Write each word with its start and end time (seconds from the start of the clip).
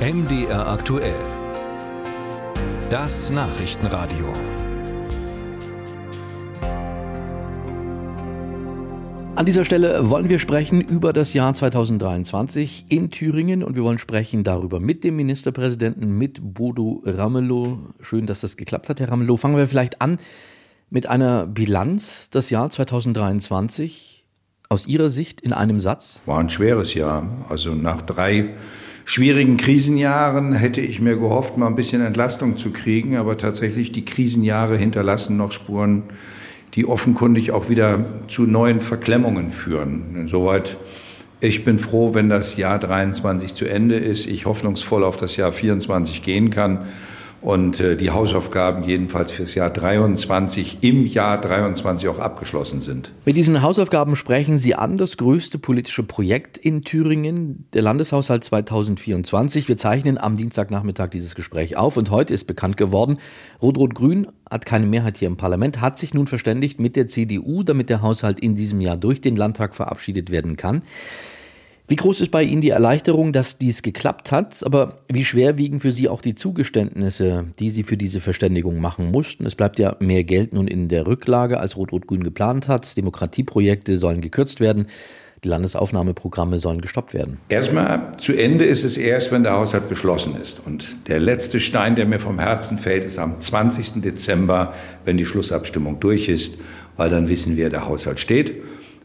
MDR 0.00 0.66
aktuell. 0.66 1.14
Das 2.88 3.28
Nachrichtenradio. 3.28 4.32
An 9.36 9.44
dieser 9.44 9.66
Stelle 9.66 10.08
wollen 10.08 10.30
wir 10.30 10.38
sprechen 10.38 10.80
über 10.80 11.12
das 11.12 11.34
Jahr 11.34 11.52
2023 11.52 12.86
in 12.88 13.10
Thüringen 13.10 13.62
und 13.62 13.76
wir 13.76 13.82
wollen 13.82 13.98
sprechen 13.98 14.42
darüber 14.42 14.80
mit 14.80 15.04
dem 15.04 15.16
Ministerpräsidenten, 15.16 16.12
mit 16.12 16.38
Bodo 16.40 17.02
Ramelow. 17.04 17.80
Schön, 18.00 18.26
dass 18.26 18.40
das 18.40 18.56
geklappt 18.56 18.88
hat, 18.88 19.00
Herr 19.00 19.10
Ramelow. 19.10 19.36
Fangen 19.36 19.58
wir 19.58 19.68
vielleicht 19.68 20.00
an 20.00 20.18
mit 20.88 21.10
einer 21.10 21.46
Bilanz 21.46 22.30
das 22.30 22.48
Jahr 22.48 22.70
2023 22.70 24.24
aus 24.70 24.86
Ihrer 24.86 25.10
Sicht 25.10 25.42
in 25.42 25.52
einem 25.52 25.78
Satz. 25.78 26.22
War 26.24 26.38
ein 26.38 26.48
schweres 26.48 26.94
Jahr. 26.94 27.44
Also 27.50 27.74
nach 27.74 28.00
drei 28.00 28.54
schwierigen 29.10 29.56
Krisenjahren 29.56 30.52
hätte 30.52 30.80
ich 30.80 31.00
mir 31.00 31.16
gehofft, 31.16 31.56
mal 31.56 31.66
ein 31.66 31.74
bisschen 31.74 32.00
Entlastung 32.00 32.56
zu 32.56 32.70
kriegen, 32.70 33.16
aber 33.16 33.36
tatsächlich 33.36 33.90
die 33.90 34.04
Krisenjahre 34.04 34.76
hinterlassen 34.76 35.36
noch 35.36 35.50
Spuren, 35.50 36.04
die 36.74 36.86
offenkundig 36.86 37.50
auch 37.50 37.68
wieder 37.68 38.04
zu 38.28 38.44
neuen 38.44 38.80
Verklemmungen 38.80 39.50
führen. 39.50 40.14
Insoweit, 40.14 40.76
ich 41.40 41.64
bin 41.64 41.80
froh, 41.80 42.14
wenn 42.14 42.28
das 42.28 42.56
Jahr 42.56 42.78
23 42.78 43.56
zu 43.56 43.64
Ende 43.64 43.96
ist, 43.96 44.28
ich 44.28 44.46
hoffnungsvoll 44.46 45.02
auf 45.02 45.16
das 45.16 45.34
Jahr 45.34 45.52
24 45.52 46.22
gehen 46.22 46.50
kann 46.50 46.86
und 47.42 47.80
äh, 47.80 47.96
die 47.96 48.10
Hausaufgaben 48.10 48.84
jedenfalls 48.84 49.30
fürs 49.32 49.54
Jahr 49.54 49.70
23 49.70 50.78
im 50.82 51.06
Jahr 51.06 51.40
23 51.40 52.08
auch 52.08 52.18
abgeschlossen 52.18 52.80
sind. 52.80 53.12
Mit 53.24 53.36
diesen 53.36 53.62
Hausaufgaben 53.62 54.16
sprechen 54.16 54.58
Sie 54.58 54.74
an 54.74 54.98
das 54.98 55.16
größte 55.16 55.58
politische 55.58 56.02
Projekt 56.02 56.56
in 56.58 56.82
Thüringen, 56.82 57.66
der 57.72 57.82
Landeshaushalt 57.82 58.44
2024. 58.44 59.68
Wir 59.68 59.76
zeichnen 59.76 60.18
am 60.18 60.36
Dienstagnachmittag 60.36 61.08
dieses 61.08 61.34
Gespräch 61.34 61.76
auf 61.76 61.96
und 61.96 62.10
heute 62.10 62.34
ist 62.34 62.44
bekannt 62.44 62.76
geworden, 62.76 63.18
Rot-Rot-Grün 63.62 64.28
hat 64.50 64.66
keine 64.66 64.86
Mehrheit 64.86 65.16
hier 65.16 65.28
im 65.28 65.36
Parlament, 65.36 65.80
hat 65.80 65.96
sich 65.96 66.12
nun 66.12 66.26
verständigt 66.26 66.80
mit 66.80 66.96
der 66.96 67.06
CDU, 67.06 67.62
damit 67.62 67.88
der 67.88 68.02
Haushalt 68.02 68.40
in 68.40 68.56
diesem 68.56 68.80
Jahr 68.80 68.96
durch 68.96 69.20
den 69.20 69.36
Landtag 69.36 69.74
verabschiedet 69.74 70.30
werden 70.30 70.56
kann. 70.56 70.82
Wie 71.90 71.96
groß 71.96 72.20
ist 72.20 72.30
bei 72.30 72.44
Ihnen 72.44 72.60
die 72.60 72.70
Erleichterung, 72.70 73.32
dass 73.32 73.58
dies 73.58 73.82
geklappt 73.82 74.30
hat? 74.30 74.64
Aber 74.64 75.00
wie 75.08 75.24
schwer 75.24 75.58
wiegen 75.58 75.80
für 75.80 75.90
Sie 75.90 76.08
auch 76.08 76.22
die 76.22 76.36
Zugeständnisse, 76.36 77.46
die 77.58 77.70
Sie 77.70 77.82
für 77.82 77.96
diese 77.96 78.20
Verständigung 78.20 78.80
machen 78.80 79.10
mussten? 79.10 79.44
Es 79.44 79.56
bleibt 79.56 79.80
ja 79.80 79.96
mehr 79.98 80.22
Geld 80.22 80.52
nun 80.52 80.68
in 80.68 80.86
der 80.86 81.08
Rücklage, 81.08 81.58
als 81.58 81.76
Rot-Rot-Grün 81.76 82.22
geplant 82.22 82.68
hat. 82.68 82.96
Demokratieprojekte 82.96 83.98
sollen 83.98 84.20
gekürzt 84.20 84.60
werden. 84.60 84.86
Die 85.42 85.48
Landesaufnahmeprogramme 85.48 86.60
sollen 86.60 86.80
gestoppt 86.80 87.12
werden. 87.12 87.38
Erstmal 87.48 88.12
zu 88.18 88.34
Ende 88.34 88.66
ist 88.66 88.84
es 88.84 88.96
erst, 88.96 89.32
wenn 89.32 89.42
der 89.42 89.54
Haushalt 89.54 89.88
beschlossen 89.88 90.36
ist. 90.40 90.64
Und 90.64 91.08
der 91.08 91.18
letzte 91.18 91.58
Stein, 91.58 91.96
der 91.96 92.06
mir 92.06 92.20
vom 92.20 92.38
Herzen 92.38 92.78
fällt, 92.78 93.04
ist 93.04 93.18
am 93.18 93.40
20. 93.40 94.00
Dezember, 94.00 94.74
wenn 95.04 95.16
die 95.16 95.26
Schlussabstimmung 95.26 95.98
durch 95.98 96.28
ist, 96.28 96.56
weil 96.96 97.10
dann 97.10 97.28
wissen 97.28 97.56
wir, 97.56 97.68
der 97.68 97.86
Haushalt 97.86 98.20
steht. 98.20 98.62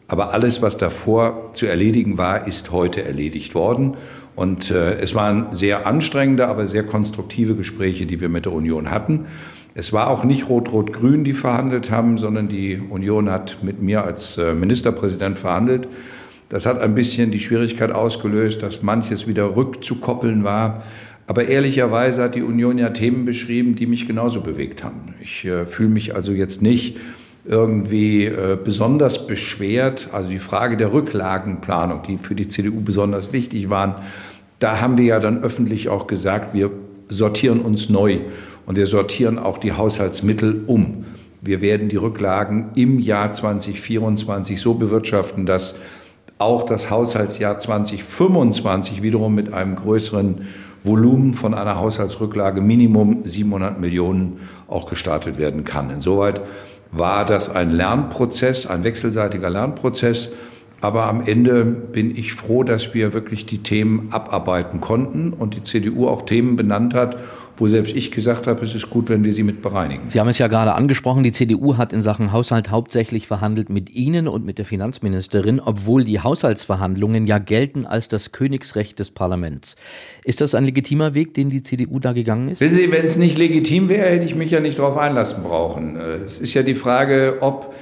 Aber 0.08 0.32
alles, 0.32 0.62
was 0.62 0.76
davor 0.76 1.50
zu 1.52 1.66
erledigen 1.66 2.16
war, 2.16 2.46
ist 2.46 2.70
heute 2.70 3.04
erledigt 3.04 3.54
worden. 3.54 3.96
Und 4.36 4.70
äh, 4.70 4.94
es 4.98 5.14
waren 5.14 5.54
sehr 5.54 5.86
anstrengende, 5.86 6.46
aber 6.46 6.66
sehr 6.66 6.84
konstruktive 6.84 7.56
Gespräche, 7.56 8.06
die 8.06 8.20
wir 8.20 8.28
mit 8.28 8.44
der 8.44 8.52
Union 8.52 8.90
hatten. 8.90 9.26
Es 9.74 9.92
war 9.92 10.08
auch 10.08 10.24
nicht 10.24 10.48
Rot-Rot-Grün, 10.48 11.24
die 11.24 11.34
verhandelt 11.34 11.90
haben, 11.90 12.18
sondern 12.18 12.48
die 12.48 12.80
Union 12.88 13.30
hat 13.30 13.58
mit 13.62 13.82
mir 13.82 14.04
als 14.04 14.38
äh, 14.38 14.54
Ministerpräsident 14.54 15.38
verhandelt. 15.38 15.88
Das 16.48 16.64
hat 16.64 16.80
ein 16.80 16.94
bisschen 16.94 17.30
die 17.30 17.40
Schwierigkeit 17.40 17.90
ausgelöst, 17.90 18.62
dass 18.62 18.82
manches 18.82 19.26
wieder 19.26 19.56
rückzukoppeln 19.56 20.44
war. 20.44 20.84
Aber 21.26 21.48
ehrlicherweise 21.48 22.22
hat 22.22 22.36
die 22.36 22.42
Union 22.42 22.78
ja 22.78 22.90
Themen 22.90 23.24
beschrieben, 23.24 23.74
die 23.74 23.86
mich 23.86 24.06
genauso 24.06 24.42
bewegt 24.42 24.84
haben. 24.84 25.14
Ich 25.20 25.44
äh, 25.44 25.66
fühle 25.66 25.88
mich 25.88 26.14
also 26.14 26.32
jetzt 26.32 26.62
nicht 26.62 26.96
irgendwie 27.46 28.26
äh, 28.26 28.58
besonders 28.62 29.26
beschwert. 29.26 30.08
Also 30.12 30.30
die 30.30 30.38
Frage 30.38 30.76
der 30.76 30.92
Rücklagenplanung, 30.92 32.02
die 32.02 32.18
für 32.18 32.34
die 32.34 32.48
CDU 32.48 32.80
besonders 32.80 33.32
wichtig 33.32 33.70
waren, 33.70 33.96
da 34.58 34.80
haben 34.80 34.98
wir 34.98 35.04
ja 35.04 35.20
dann 35.20 35.42
öffentlich 35.42 35.88
auch 35.88 36.06
gesagt, 36.06 36.54
wir 36.54 36.70
sortieren 37.08 37.60
uns 37.60 37.88
neu 37.88 38.20
und 38.64 38.76
wir 38.76 38.86
sortieren 38.86 39.38
auch 39.38 39.58
die 39.58 39.72
Haushaltsmittel 39.72 40.64
um. 40.66 41.04
Wir 41.40 41.60
werden 41.60 41.88
die 41.88 41.96
Rücklagen 41.96 42.70
im 42.74 42.98
Jahr 42.98 43.30
2024 43.30 44.60
so 44.60 44.74
bewirtschaften, 44.74 45.46
dass 45.46 45.76
auch 46.38 46.64
das 46.64 46.90
Haushaltsjahr 46.90 47.58
2025 47.58 49.02
wiederum 49.02 49.34
mit 49.34 49.54
einem 49.54 49.76
größeren 49.76 50.46
Volumen 50.82 51.34
von 51.34 51.54
einer 51.54 51.78
Haushaltsrücklage 51.78 52.60
Minimum 52.60 53.24
700 53.24 53.80
Millionen 53.80 54.40
auch 54.68 54.88
gestartet 54.88 55.38
werden 55.38 55.64
kann. 55.64 55.90
Insoweit 55.90 56.40
war 56.92 57.24
das 57.24 57.54
ein 57.54 57.70
Lernprozess, 57.70 58.66
ein 58.66 58.84
wechselseitiger 58.84 59.50
Lernprozess. 59.50 60.30
Aber 60.80 61.06
am 61.06 61.22
Ende 61.24 61.64
bin 61.64 62.16
ich 62.16 62.34
froh, 62.34 62.62
dass 62.62 62.94
wir 62.94 63.12
wirklich 63.12 63.46
die 63.46 63.62
Themen 63.62 64.08
abarbeiten 64.12 64.80
konnten 64.80 65.32
und 65.32 65.54
die 65.54 65.62
CDU 65.62 66.06
auch 66.06 66.26
Themen 66.26 66.56
benannt 66.56 66.94
hat, 66.94 67.18
wo 67.56 67.66
selbst 67.66 67.96
ich 67.96 68.10
gesagt 68.10 68.46
habe, 68.46 68.64
es 68.64 68.74
ist 68.74 68.90
gut, 68.90 69.08
wenn 69.08 69.24
wir 69.24 69.32
sie 69.32 69.42
mit 69.42 69.62
bereinigen. 69.62 70.10
Sie 70.10 70.20
haben 70.20 70.28
es 70.28 70.38
ja 70.38 70.48
gerade 70.48 70.74
angesprochen, 70.74 71.22
die 71.22 71.32
CDU 71.32 71.76
hat 71.76 71.92
in 71.92 72.02
Sachen 72.02 72.32
Haushalt 72.32 72.70
hauptsächlich 72.70 73.26
verhandelt 73.26 73.70
mit 73.70 73.90
Ihnen 73.90 74.28
und 74.28 74.44
mit 74.44 74.58
der 74.58 74.64
Finanzministerin, 74.64 75.60
obwohl 75.60 76.04
die 76.04 76.20
Haushaltsverhandlungen 76.20 77.26
ja 77.26 77.38
gelten 77.38 77.86
als 77.86 78.08
das 78.08 78.32
Königsrecht 78.32 78.98
des 78.98 79.10
Parlaments. 79.10 79.76
Ist 80.24 80.40
das 80.40 80.54
ein 80.54 80.64
legitimer 80.64 81.14
Weg, 81.14 81.34
den 81.34 81.50
die 81.50 81.62
CDU 81.62 81.98
da 81.98 82.12
gegangen 82.12 82.48
ist? 82.48 82.60
Wissen 82.60 82.76
Sie, 82.76 82.92
wenn 82.92 83.04
es 83.04 83.16
nicht 83.16 83.38
legitim 83.38 83.88
wäre, 83.88 84.08
hätte 84.08 84.24
ich 84.24 84.34
mich 84.34 84.50
ja 84.50 84.60
nicht 84.60 84.78
darauf 84.78 84.96
einlassen 84.96 85.42
brauchen. 85.42 85.96
Es 85.96 86.40
ist 86.40 86.54
ja 86.54 86.62
die 86.62 86.74
Frage, 86.74 87.38
ob 87.40 87.74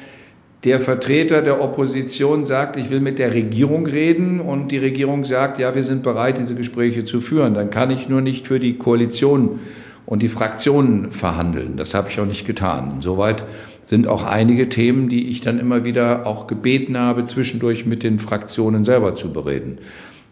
der 0.64 0.80
Vertreter 0.80 1.42
der 1.42 1.60
Opposition 1.60 2.46
sagt, 2.46 2.76
ich 2.76 2.88
will 2.90 3.00
mit 3.00 3.18
der 3.18 3.34
Regierung 3.34 3.86
reden 3.86 4.40
und 4.40 4.72
die 4.72 4.78
Regierung 4.78 5.24
sagt, 5.24 5.58
ja, 5.58 5.74
wir 5.74 5.82
sind 5.82 6.02
bereit, 6.02 6.38
diese 6.38 6.54
Gespräche 6.54 7.04
zu 7.04 7.20
führen, 7.20 7.52
dann 7.52 7.68
kann 7.68 7.90
ich 7.90 8.08
nur 8.08 8.22
nicht 8.22 8.46
für 8.46 8.58
die 8.58 8.78
Koalition 8.78 9.60
und 10.06 10.22
die 10.22 10.28
Fraktionen 10.28 11.10
verhandeln. 11.10 11.76
Das 11.76 11.92
habe 11.92 12.08
ich 12.08 12.18
auch 12.18 12.26
nicht 12.26 12.46
getan. 12.46 12.92
Insoweit 12.96 13.44
sind 13.82 14.08
auch 14.08 14.24
einige 14.24 14.70
Themen, 14.70 15.10
die 15.10 15.28
ich 15.28 15.42
dann 15.42 15.58
immer 15.58 15.84
wieder 15.84 16.26
auch 16.26 16.46
gebeten 16.46 16.98
habe, 16.98 17.24
zwischendurch 17.24 17.84
mit 17.84 18.02
den 18.02 18.18
Fraktionen 18.18 18.84
selber 18.84 19.14
zu 19.14 19.34
bereden. 19.34 19.78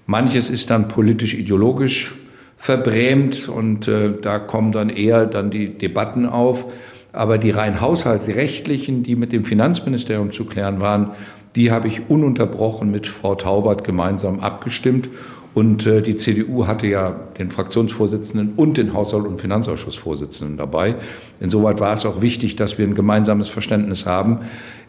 Manches 0.06 0.49
ist 0.49 0.70
dann 0.70 0.88
politisch-ideologisch 0.88 2.14
verbrämt 2.56 3.49
und 3.49 3.88
äh, 3.88 4.12
da 4.20 4.38
kommen 4.38 4.72
dann 4.72 4.88
eher 4.88 5.26
dann 5.26 5.50
die 5.50 5.76
Debatten 5.76 6.26
auf. 6.26 6.72
Aber 7.12 7.38
die 7.38 7.50
rein 7.50 7.80
haushaltsrechtlichen, 7.80 9.02
die 9.02 9.16
mit 9.16 9.32
dem 9.32 9.44
Finanzministerium 9.44 10.32
zu 10.32 10.46
klären 10.46 10.80
waren, 10.80 11.10
die 11.54 11.70
habe 11.70 11.88
ich 11.88 12.08
ununterbrochen 12.08 12.90
mit 12.90 13.06
Frau 13.06 13.34
Taubert 13.34 13.84
gemeinsam 13.84 14.40
abgestimmt. 14.40 15.08
Und 15.54 15.84
äh, 15.86 16.00
die 16.00 16.14
CDU 16.14 16.66
hatte 16.66 16.86
ja 16.86 17.10
den 17.38 17.50
Fraktionsvorsitzenden 17.50 18.54
und 18.56 18.78
den 18.78 18.94
Haushalt- 18.94 19.26
und 19.26 19.38
Finanzausschussvorsitzenden 19.38 20.56
dabei. 20.56 20.94
Insoweit 21.40 21.78
war 21.78 21.92
es 21.92 22.06
auch 22.06 22.22
wichtig, 22.22 22.56
dass 22.56 22.78
wir 22.78 22.86
ein 22.86 22.94
gemeinsames 22.94 23.50
Verständnis 23.50 24.06
haben. 24.06 24.40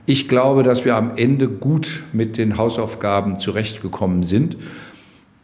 Ich 0.06 0.30
glaube, 0.30 0.64
dass 0.64 0.86
wir 0.86 0.96
am 0.96 1.12
Ende 1.18 1.50
gut 1.50 2.04
mit 2.14 2.38
den 2.38 2.58
Hausaufgaben 2.58 3.40
zurechtgekommen 3.40 4.24
sind, 4.24 4.56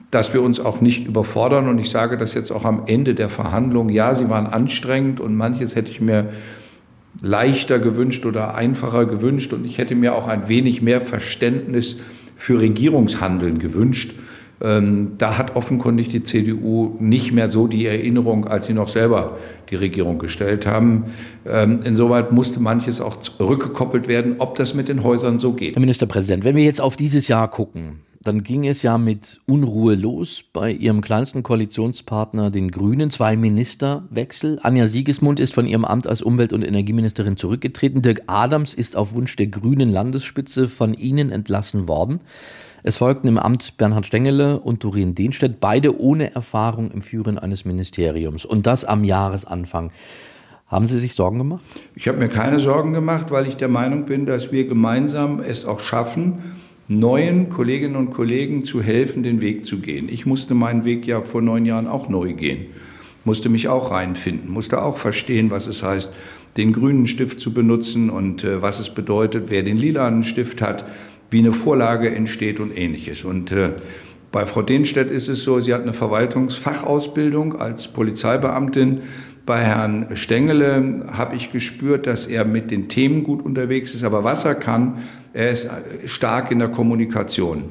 dass 0.09 0.33
wir 0.33 0.41
uns 0.41 0.61
auch 0.61 0.79
nicht 0.79 1.05
überfordern. 1.05 1.67
Und 1.67 1.79
ich 1.79 1.89
sage 1.89 2.17
das 2.17 2.33
jetzt 2.33 2.51
auch 2.51 2.63
am 2.63 2.83
Ende 2.87 3.13
der 3.13 3.27
Verhandlungen. 3.27 3.89
Ja, 3.89 4.15
sie 4.15 4.29
waren 4.29 4.47
anstrengend 4.47 5.19
und 5.19 5.35
manches 5.35 5.75
hätte 5.75 5.91
ich 5.91 5.99
mir 5.99 6.29
leichter 7.21 7.79
gewünscht 7.79 8.25
oder 8.25 8.55
einfacher 8.55 9.05
gewünscht. 9.05 9.53
Und 9.53 9.65
ich 9.65 9.77
hätte 9.77 9.95
mir 9.95 10.15
auch 10.15 10.27
ein 10.27 10.47
wenig 10.47 10.81
mehr 10.81 11.01
Verständnis 11.01 11.97
für 12.35 12.59
Regierungshandeln 12.59 13.59
gewünscht. 13.59 14.13
Ähm, 14.61 15.13
da 15.17 15.37
hat 15.37 15.55
offenkundig 15.55 16.09
die 16.09 16.23
CDU 16.23 16.95
nicht 16.99 17.31
mehr 17.31 17.47
so 17.47 17.67
die 17.67 17.85
Erinnerung, 17.85 18.45
als 18.45 18.65
sie 18.65 18.73
noch 18.73 18.89
selber 18.89 19.37
die 19.69 19.75
Regierung 19.75 20.19
gestellt 20.19 20.65
haben. 20.65 21.05
Ähm, 21.45 21.79
insoweit 21.83 22.31
musste 22.31 22.59
manches 22.59 22.99
auch 22.99 23.17
rückgekoppelt 23.39 24.07
werden, 24.07 24.35
ob 24.39 24.55
das 24.55 24.73
mit 24.73 24.89
den 24.89 25.03
Häusern 25.03 25.39
so 25.39 25.53
geht. 25.53 25.75
Herr 25.75 25.79
Ministerpräsident, 25.79 26.43
wenn 26.43 26.57
wir 26.57 26.63
jetzt 26.63 26.81
auf 26.81 26.97
dieses 26.97 27.29
Jahr 27.29 27.49
gucken, 27.49 28.01
dann 28.21 28.43
ging 28.43 28.67
es 28.67 28.81
ja 28.81 28.97
mit 28.97 29.39
Unruhe 29.45 29.95
los 29.95 30.43
bei 30.51 30.71
ihrem 30.71 30.99
kleinsten 30.99 31.41
Koalitionspartner, 31.41 32.51
den 32.51 32.69
Grünen. 32.69 33.09
Zwei 33.09 33.37
Ministerwechsel. 33.37 34.59
Anja 34.61 34.87
Siegesmund 34.87 35.39
ist 35.39 35.53
von 35.53 35.65
ihrem 35.65 35.85
Amt 35.85 36.05
als 36.05 36.21
Umwelt- 36.21 36.51
und 36.51 36.63
Energieministerin 36.63 37.37
zurückgetreten. 37.37 38.01
Dirk 38.01 38.23
Adams 38.27 38.73
ist 38.73 38.97
auf 38.97 39.13
Wunsch 39.13 39.37
der 39.37 39.47
Grünen 39.47 39.89
Landesspitze 39.89 40.67
von 40.67 40.93
ihnen 40.93 41.31
entlassen 41.31 41.87
worden. 41.87 42.19
Es 42.83 42.97
folgten 42.97 43.27
im 43.29 43.37
Amt 43.37 43.77
Bernhard 43.77 44.05
Stengele 44.05 44.59
und 44.59 44.83
Doreen 44.83 45.15
Dehnstedt, 45.15 45.61
beide 45.61 45.99
ohne 45.99 46.33
Erfahrung 46.35 46.91
im 46.91 47.01
Führen 47.01 47.39
eines 47.39 47.63
Ministeriums. 47.63 48.43
Und 48.43 48.67
das 48.67 48.83
am 48.83 49.05
Jahresanfang. 49.05 49.91
Haben 50.67 50.85
Sie 50.85 50.99
sich 50.99 51.13
Sorgen 51.13 51.39
gemacht? 51.39 51.63
Ich 51.95 52.07
habe 52.07 52.19
mir 52.19 52.29
keine 52.29 52.59
Sorgen 52.59 52.93
gemacht, 52.93 53.31
weil 53.31 53.47
ich 53.47 53.55
der 53.55 53.69
Meinung 53.69 54.05
bin, 54.05 54.25
dass 54.25 54.51
wir 54.51 54.67
gemeinsam 54.67 55.39
es 55.39 55.65
auch 55.65 55.79
schaffen, 55.79 56.55
neuen 56.89 57.49
Kolleginnen 57.49 57.95
und 57.95 58.09
Kollegen 58.11 58.63
zu 58.63 58.81
helfen, 58.81 59.21
den 59.21 59.41
Weg 59.41 59.65
zu 59.65 59.79
gehen. 59.79 60.09
Ich 60.09 60.25
musste 60.25 60.55
meinen 60.55 60.85
Weg 60.85 61.05
ja 61.05 61.21
vor 61.21 61.41
neun 61.41 61.65
Jahren 61.65 61.87
auch 61.87 62.09
neu 62.09 62.33
gehen, 62.33 62.65
musste 63.23 63.47
mich 63.47 63.67
auch 63.67 63.91
reinfinden, 63.91 64.51
musste 64.51 64.81
auch 64.81 64.97
verstehen, 64.97 65.51
was 65.51 65.67
es 65.67 65.83
heißt, 65.83 66.11
den 66.57 66.73
grünen 66.73 67.05
Stift 67.05 67.39
zu 67.39 67.53
benutzen 67.53 68.09
und 68.09 68.43
äh, 68.43 68.63
was 68.63 68.79
es 68.79 68.89
bedeutet, 68.89 69.45
wer 69.49 69.61
den 69.61 69.77
lilanen 69.77 70.23
Stift 70.23 70.63
hat, 70.63 70.83
wie 71.29 71.37
eine 71.37 71.53
Vorlage 71.53 72.09
entsteht 72.09 72.59
und 72.59 72.75
ähnliches. 72.75 73.23
Und 73.23 73.51
äh, 73.51 73.73
bei 74.31 74.47
Frau 74.47 74.63
Denstedt 74.63 75.11
ist 75.11 75.27
es 75.27 75.43
so, 75.43 75.59
sie 75.59 75.75
hat 75.75 75.83
eine 75.83 75.93
Verwaltungsfachausbildung 75.93 77.55
als 77.55 77.87
Polizeibeamtin. 77.87 79.01
Bei 79.49 79.63
Herrn 79.63 80.05
Stengele 80.13 81.05
habe 81.11 81.35
ich 81.35 81.51
gespürt, 81.51 82.05
dass 82.05 82.27
er 82.27 82.45
mit 82.45 82.69
den 82.69 82.87
Themen 82.87 83.23
gut 83.23 83.43
unterwegs 83.43 83.95
ist. 83.95 84.03
Aber 84.03 84.23
was 84.23 84.45
er 84.45 84.53
kann, 84.53 84.99
er 85.33 85.49
ist 85.49 85.71
stark 86.05 86.51
in 86.51 86.59
der 86.59 86.67
Kommunikation. 86.67 87.63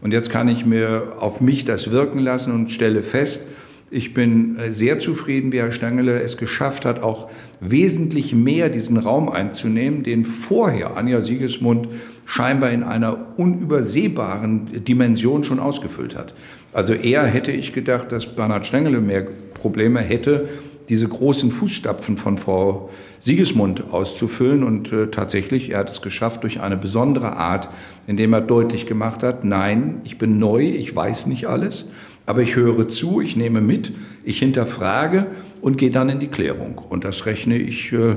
Und 0.00 0.12
jetzt 0.12 0.30
kann 0.30 0.48
ich 0.48 0.64
mir 0.64 1.16
auf 1.20 1.42
mich 1.42 1.66
das 1.66 1.90
wirken 1.90 2.20
lassen 2.20 2.54
und 2.54 2.70
stelle 2.70 3.02
fest, 3.02 3.42
ich 3.90 4.14
bin 4.14 4.56
äh, 4.56 4.72
sehr 4.72 4.98
zufrieden, 4.98 5.52
wie 5.52 5.58
Herr 5.58 5.72
Stengele 5.72 6.22
es 6.22 6.38
geschafft 6.38 6.86
hat, 6.86 7.02
auch 7.02 7.28
wesentlich 7.60 8.34
mehr 8.34 8.70
diesen 8.70 8.96
Raum 8.96 9.28
einzunehmen, 9.28 10.04
den 10.04 10.24
vorher 10.24 10.96
Anja 10.96 11.20
Siegesmund 11.20 11.88
scheinbar 12.24 12.70
in 12.70 12.82
einer 12.82 13.18
unübersehbaren 13.36 14.84
Dimension 14.86 15.44
schon 15.44 15.58
ausgefüllt 15.58 16.16
hat. 16.16 16.32
Also 16.72 16.94
eher 16.94 17.24
hätte 17.24 17.52
ich 17.52 17.74
gedacht, 17.74 18.10
dass 18.10 18.24
Bernhard 18.24 18.64
Stengele 18.64 19.02
mehr 19.02 19.26
Probleme 19.52 20.00
hätte, 20.00 20.48
diese 20.88 21.08
großen 21.08 21.50
Fußstapfen 21.50 22.16
von 22.16 22.38
Frau 22.38 22.90
Siegesmund 23.20 23.92
auszufüllen. 23.92 24.62
Und 24.62 24.92
äh, 24.92 25.08
tatsächlich, 25.08 25.70
er 25.70 25.78
hat 25.78 25.90
es 25.90 26.02
geschafft 26.02 26.42
durch 26.42 26.60
eine 26.60 26.76
besondere 26.76 27.36
Art, 27.36 27.68
indem 28.06 28.32
er 28.32 28.40
deutlich 28.40 28.86
gemacht 28.86 29.22
hat, 29.22 29.44
nein, 29.44 30.00
ich 30.04 30.18
bin 30.18 30.38
neu, 30.38 30.62
ich 30.62 30.94
weiß 30.94 31.26
nicht 31.26 31.46
alles, 31.46 31.90
aber 32.24 32.42
ich 32.42 32.56
höre 32.56 32.88
zu, 32.88 33.20
ich 33.20 33.36
nehme 33.36 33.60
mit, 33.60 33.92
ich 34.24 34.38
hinterfrage 34.38 35.26
und 35.60 35.78
gehe 35.78 35.90
dann 35.90 36.08
in 36.08 36.20
die 36.20 36.28
Klärung. 36.28 36.78
Und 36.78 37.04
das 37.04 37.26
rechne 37.26 37.56
ich 37.56 37.92
äh, 37.92 38.16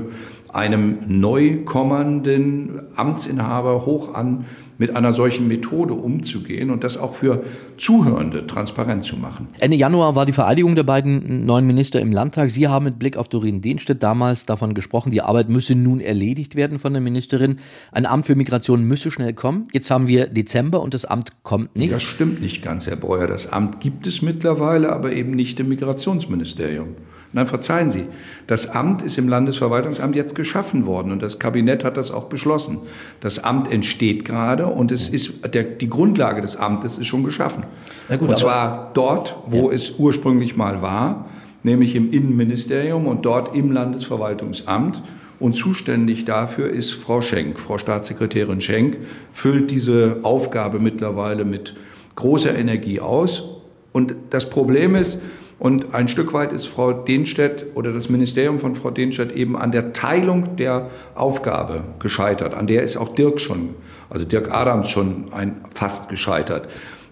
einem 0.52 0.98
neu 1.06 1.64
kommenden 1.64 2.80
Amtsinhaber 2.96 3.86
hoch 3.86 4.14
an, 4.14 4.46
mit 4.80 4.96
einer 4.96 5.12
solchen 5.12 5.46
Methode 5.46 5.92
umzugehen 5.92 6.70
und 6.70 6.84
das 6.84 6.96
auch 6.96 7.14
für 7.14 7.44
Zuhörende 7.76 8.46
transparent 8.46 9.04
zu 9.04 9.18
machen. 9.18 9.48
Ende 9.58 9.76
Januar 9.76 10.16
war 10.16 10.24
die 10.24 10.32
Vereidigung 10.32 10.74
der 10.74 10.84
beiden 10.84 11.44
neuen 11.44 11.66
Minister 11.66 12.00
im 12.00 12.12
Landtag. 12.12 12.48
Sie 12.48 12.66
haben 12.66 12.86
mit 12.86 12.98
Blick 12.98 13.18
auf 13.18 13.28
Doreen 13.28 13.60
Dehnstedt 13.60 14.02
damals 14.02 14.46
davon 14.46 14.72
gesprochen, 14.72 15.10
die 15.10 15.20
Arbeit 15.20 15.50
müsse 15.50 15.74
nun 15.74 16.00
erledigt 16.00 16.56
werden 16.56 16.78
von 16.78 16.94
der 16.94 17.02
Ministerin. 17.02 17.58
Ein 17.92 18.06
Amt 18.06 18.24
für 18.24 18.34
Migration 18.34 18.82
müsse 18.84 19.10
schnell 19.10 19.34
kommen. 19.34 19.68
Jetzt 19.74 19.90
haben 19.90 20.08
wir 20.08 20.28
Dezember 20.28 20.80
und 20.80 20.94
das 20.94 21.04
Amt 21.04 21.42
kommt 21.42 21.76
nicht. 21.76 21.92
Das 21.92 22.02
stimmt 22.02 22.40
nicht 22.40 22.62
ganz, 22.62 22.86
Herr 22.86 22.96
Breuer. 22.96 23.26
Das 23.26 23.52
Amt 23.52 23.80
gibt 23.80 24.06
es 24.06 24.22
mittlerweile, 24.22 24.92
aber 24.92 25.12
eben 25.12 25.32
nicht 25.32 25.60
im 25.60 25.68
Migrationsministerium. 25.68 26.96
Nein, 27.32 27.46
verzeihen 27.46 27.92
Sie, 27.92 28.06
das 28.48 28.70
Amt 28.70 29.02
ist 29.02 29.16
im 29.16 29.28
Landesverwaltungsamt 29.28 30.16
jetzt 30.16 30.34
geschaffen 30.34 30.84
worden 30.84 31.12
und 31.12 31.22
das 31.22 31.38
Kabinett 31.38 31.84
hat 31.84 31.96
das 31.96 32.10
auch 32.10 32.24
beschlossen. 32.24 32.78
Das 33.20 33.38
Amt 33.38 33.70
entsteht 33.70 34.24
gerade 34.24 34.66
und 34.66 34.90
es 34.90 35.08
ist 35.08 35.54
der, 35.54 35.62
die 35.62 35.88
Grundlage 35.88 36.42
des 36.42 36.56
Amtes 36.56 36.98
ist 36.98 37.06
schon 37.06 37.22
geschaffen. 37.22 37.64
Gut, 38.08 38.22
und 38.22 38.36
zwar 38.36 38.90
dort, 38.94 39.36
wo 39.46 39.68
ja. 39.70 39.76
es 39.76 39.92
ursprünglich 39.96 40.56
mal 40.56 40.82
war, 40.82 41.26
nämlich 41.62 41.94
im 41.94 42.12
Innenministerium 42.12 43.06
und 43.06 43.24
dort 43.24 43.54
im 43.54 43.70
Landesverwaltungsamt. 43.70 45.00
Und 45.38 45.54
zuständig 45.54 46.26
dafür 46.26 46.68
ist 46.68 46.92
Frau 46.92 47.22
Schenk. 47.22 47.58
Frau 47.58 47.78
Staatssekretärin 47.78 48.60
Schenk 48.60 48.98
füllt 49.32 49.70
diese 49.70 50.18
Aufgabe 50.22 50.80
mittlerweile 50.80 51.46
mit 51.46 51.74
großer 52.16 52.54
Energie 52.54 53.00
aus. 53.00 53.44
Und 53.92 54.14
das 54.28 54.50
Problem 54.50 54.94
ist, 54.94 55.20
und 55.60 55.94
ein 55.94 56.08
Stück 56.08 56.32
weit 56.32 56.54
ist 56.54 56.66
Frau 56.66 56.90
Denstedt 56.92 57.66
oder 57.74 57.92
das 57.92 58.08
Ministerium 58.08 58.60
von 58.60 58.74
Frau 58.74 58.90
Denstedt 58.90 59.30
eben 59.32 59.58
an 59.58 59.70
der 59.70 59.92
Teilung 59.92 60.56
der 60.56 60.88
Aufgabe 61.14 61.84
gescheitert. 61.98 62.54
An 62.54 62.66
der 62.66 62.82
ist 62.82 62.96
auch 62.96 63.14
Dirk 63.14 63.42
schon, 63.42 63.74
also 64.08 64.24
Dirk 64.24 64.54
Adams 64.54 64.88
schon 64.88 65.30
ein, 65.34 65.60
fast 65.74 66.08
gescheitert. 66.08 66.66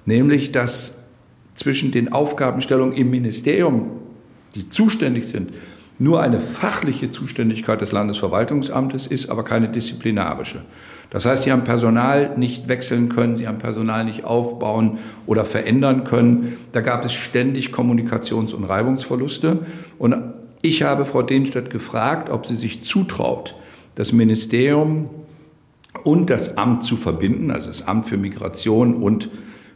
Nämlich, 0.06 0.50
dass 0.50 0.96
zwischen 1.56 1.92
den 1.92 2.10
Aufgabenstellungen 2.10 2.96
im 2.96 3.10
Ministerium, 3.10 3.90
die 4.54 4.66
zuständig 4.66 5.26
sind, 5.26 5.52
nur 5.98 6.22
eine 6.22 6.40
fachliche 6.40 7.10
Zuständigkeit 7.10 7.82
des 7.82 7.92
Landesverwaltungsamtes 7.92 9.06
ist, 9.06 9.28
aber 9.28 9.44
keine 9.44 9.68
disziplinarische. 9.68 10.62
Das 11.10 11.24
heißt, 11.24 11.44
sie 11.44 11.52
haben 11.52 11.64
Personal 11.64 12.36
nicht 12.36 12.68
wechseln 12.68 13.08
können, 13.08 13.34
sie 13.34 13.48
haben 13.48 13.58
Personal 13.58 14.04
nicht 14.04 14.24
aufbauen 14.24 14.98
oder 15.26 15.44
verändern 15.44 16.04
können. 16.04 16.56
Da 16.72 16.82
gab 16.82 17.04
es 17.04 17.14
ständig 17.14 17.72
Kommunikations- 17.72 18.52
und 18.52 18.64
Reibungsverluste. 18.64 19.60
Und 19.98 20.16
ich 20.60 20.82
habe 20.82 21.04
Frau 21.04 21.22
Denstedt 21.22 21.70
gefragt, 21.70 22.28
ob 22.28 22.46
sie 22.46 22.56
sich 22.56 22.82
zutraut, 22.82 23.54
das 23.94 24.12
Ministerium 24.12 25.08
und 26.04 26.30
das 26.30 26.58
Amt 26.58 26.84
zu 26.84 26.96
verbinden, 26.96 27.50
also 27.50 27.68
das 27.68 27.88
Amt 27.88 28.06
für 28.06 28.18
Migration 28.18 28.94
und 28.94 29.30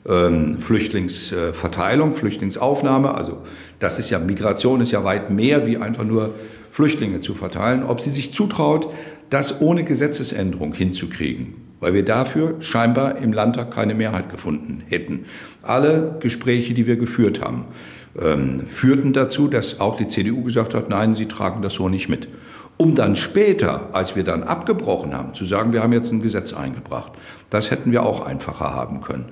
ähm, 0.06 0.58
Flüchtlingsverteilung, 0.58 2.14
Flüchtlingsaufnahme. 2.14 3.14
Also 3.14 3.38
das 3.78 3.99
ist 3.99 4.11
ja 4.11 4.19
Migration 4.19 4.81
ist 4.81 4.93
ja 4.93 5.05
weit 5.05 5.31
mehr 5.31 5.67
wie 5.67 5.78
einfach 5.78 6.05
nur 6.05 6.35
Flüchtlinge 6.70 7.20
zu 7.20 7.35
verteilen. 7.35 7.85
Ob 7.85 8.00
sie 8.00 8.11
sich 8.11 8.32
zutraut, 8.32 8.88
das 9.32 9.62
ohne 9.62 9.82
Gesetzesänderung 9.82 10.75
hinzukriegen, 10.75 11.55
weil 11.81 11.94
wir 11.94 12.05
dafür 12.05 12.56
scheinbar 12.61 13.17
im 13.17 13.32
Landtag 13.32 13.70
keine 13.73 13.94
Mehrheit 13.94 14.29
gefunden 14.29 14.82
hätten. 14.88 15.25
Alle 15.62 16.17
Gespräche, 16.20 16.75
die 16.75 16.87
wir 16.87 16.96
geführt 16.96 17.40
haben, 17.40 17.64
ähm, 18.20 18.61
führten 18.67 19.14
dazu, 19.14 19.49
dass 19.49 19.81
auch 19.81 19.96
die 19.96 20.08
CDU 20.08 20.43
gesagt 20.43 20.75
hat, 20.75 20.90
nein, 20.90 21.14
sie 21.14 21.26
tragen 21.26 21.62
das 21.62 21.75
so 21.75 21.88
nicht 21.88 22.11
mit. 22.11 22.29
Um 22.76 22.94
dann 22.94 23.17
später, 23.17 23.94
als 23.94 24.17
wir 24.17 24.25
dann 24.25 24.43
abgebrochen 24.43 25.14
haben, 25.14 25.32
zu 25.32 25.46
sagen, 25.46 25.73
wir 25.73 25.82
haben 25.82 25.93
jetzt 25.94 26.12
ein 26.12 26.20
Gesetz 26.20 26.52
eingebracht. 26.52 27.12
Das 27.49 27.70
hätten 27.70 27.90
wir 27.90 28.02
auch 28.02 28.26
einfacher 28.26 28.75
haben 28.75 29.00
können. 29.00 29.26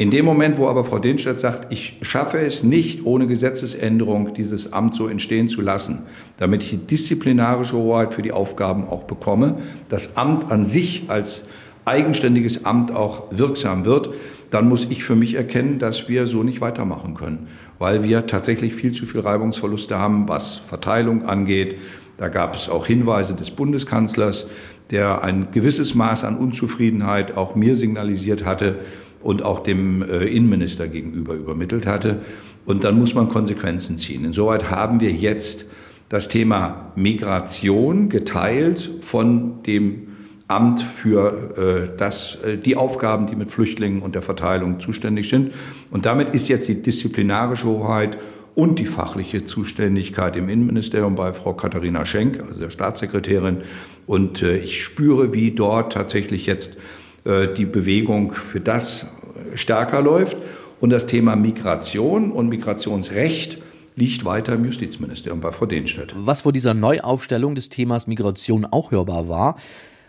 In 0.00 0.12
dem 0.12 0.24
Moment, 0.24 0.58
wo 0.58 0.68
aber 0.68 0.84
Frau 0.84 1.00
Denstadt 1.00 1.40
sagt, 1.40 1.72
ich 1.72 1.96
schaffe 2.02 2.38
es 2.38 2.62
nicht, 2.62 3.04
ohne 3.04 3.26
Gesetzesänderung 3.26 4.32
dieses 4.32 4.72
Amt 4.72 4.94
so 4.94 5.08
entstehen 5.08 5.48
zu 5.48 5.60
lassen, 5.60 6.04
damit 6.36 6.62
ich 6.62 6.70
die 6.70 6.76
disziplinarische 6.76 7.76
Hoheit 7.76 8.14
für 8.14 8.22
die 8.22 8.30
Aufgaben 8.30 8.84
auch 8.84 9.02
bekomme, 9.02 9.56
das 9.88 10.16
Amt 10.16 10.52
an 10.52 10.66
sich 10.66 11.06
als 11.08 11.40
eigenständiges 11.84 12.64
Amt 12.64 12.94
auch 12.94 13.24
wirksam 13.32 13.84
wird, 13.84 14.10
dann 14.50 14.68
muss 14.68 14.86
ich 14.88 15.02
für 15.02 15.16
mich 15.16 15.34
erkennen, 15.34 15.80
dass 15.80 16.08
wir 16.08 16.28
so 16.28 16.44
nicht 16.44 16.60
weitermachen 16.60 17.14
können, 17.14 17.48
weil 17.80 18.04
wir 18.04 18.28
tatsächlich 18.28 18.76
viel 18.76 18.92
zu 18.92 19.04
viel 19.04 19.22
Reibungsverluste 19.22 19.98
haben, 19.98 20.28
was 20.28 20.54
Verteilung 20.58 21.24
angeht. 21.24 21.74
Da 22.18 22.28
gab 22.28 22.54
es 22.54 22.68
auch 22.68 22.86
Hinweise 22.86 23.34
des 23.34 23.50
Bundeskanzlers, 23.50 24.46
der 24.92 25.24
ein 25.24 25.48
gewisses 25.50 25.96
Maß 25.96 26.22
an 26.22 26.38
Unzufriedenheit 26.38 27.36
auch 27.36 27.56
mir 27.56 27.74
signalisiert 27.74 28.44
hatte, 28.44 28.76
und 29.22 29.42
auch 29.42 29.60
dem 29.60 30.02
äh, 30.02 30.24
Innenminister 30.24 30.88
gegenüber 30.88 31.34
übermittelt 31.34 31.86
hatte. 31.86 32.20
Und 32.66 32.84
dann 32.84 32.98
muss 32.98 33.14
man 33.14 33.28
Konsequenzen 33.28 33.96
ziehen. 33.96 34.24
Insoweit 34.24 34.70
haben 34.70 35.00
wir 35.00 35.10
jetzt 35.10 35.66
das 36.08 36.28
Thema 36.28 36.92
Migration 36.96 38.08
geteilt 38.08 38.90
von 39.00 39.62
dem 39.62 40.08
Amt 40.48 40.80
für 40.80 41.90
äh, 41.92 41.96
das, 41.98 42.38
äh, 42.42 42.56
die 42.56 42.76
Aufgaben, 42.76 43.26
die 43.26 43.36
mit 43.36 43.50
Flüchtlingen 43.50 44.00
und 44.00 44.14
der 44.14 44.22
Verteilung 44.22 44.80
zuständig 44.80 45.28
sind. 45.28 45.52
Und 45.90 46.06
damit 46.06 46.30
ist 46.30 46.48
jetzt 46.48 46.68
die 46.68 46.82
disziplinarische 46.82 47.66
Hoheit 47.66 48.16
und 48.54 48.78
die 48.78 48.86
fachliche 48.86 49.44
Zuständigkeit 49.44 50.36
im 50.36 50.48
Innenministerium 50.48 51.14
bei 51.14 51.34
Frau 51.34 51.52
Katharina 51.52 52.06
Schenk, 52.06 52.40
also 52.40 52.58
der 52.58 52.70
Staatssekretärin. 52.70 53.58
Und 54.06 54.42
äh, 54.42 54.56
ich 54.56 54.82
spüre, 54.82 55.34
wie 55.34 55.50
dort 55.50 55.92
tatsächlich 55.92 56.46
jetzt 56.46 56.78
die 57.24 57.66
Bewegung 57.66 58.32
für 58.32 58.60
das 58.60 59.06
stärker 59.54 60.02
läuft. 60.02 60.36
Und 60.80 60.90
das 60.90 61.06
Thema 61.06 61.36
Migration 61.36 62.30
und 62.30 62.48
Migrationsrecht 62.48 63.58
liegt 63.96 64.24
weiter 64.24 64.54
im 64.54 64.64
Justizministerium 64.64 65.40
bei 65.40 65.50
Frau 65.50 65.66
Dehnstedt. 65.66 66.14
Was 66.16 66.42
vor 66.42 66.52
dieser 66.52 66.72
Neuaufstellung 66.72 67.56
des 67.56 67.68
Themas 67.68 68.06
Migration 68.06 68.64
auch 68.64 68.92
hörbar 68.92 69.28
war, 69.28 69.56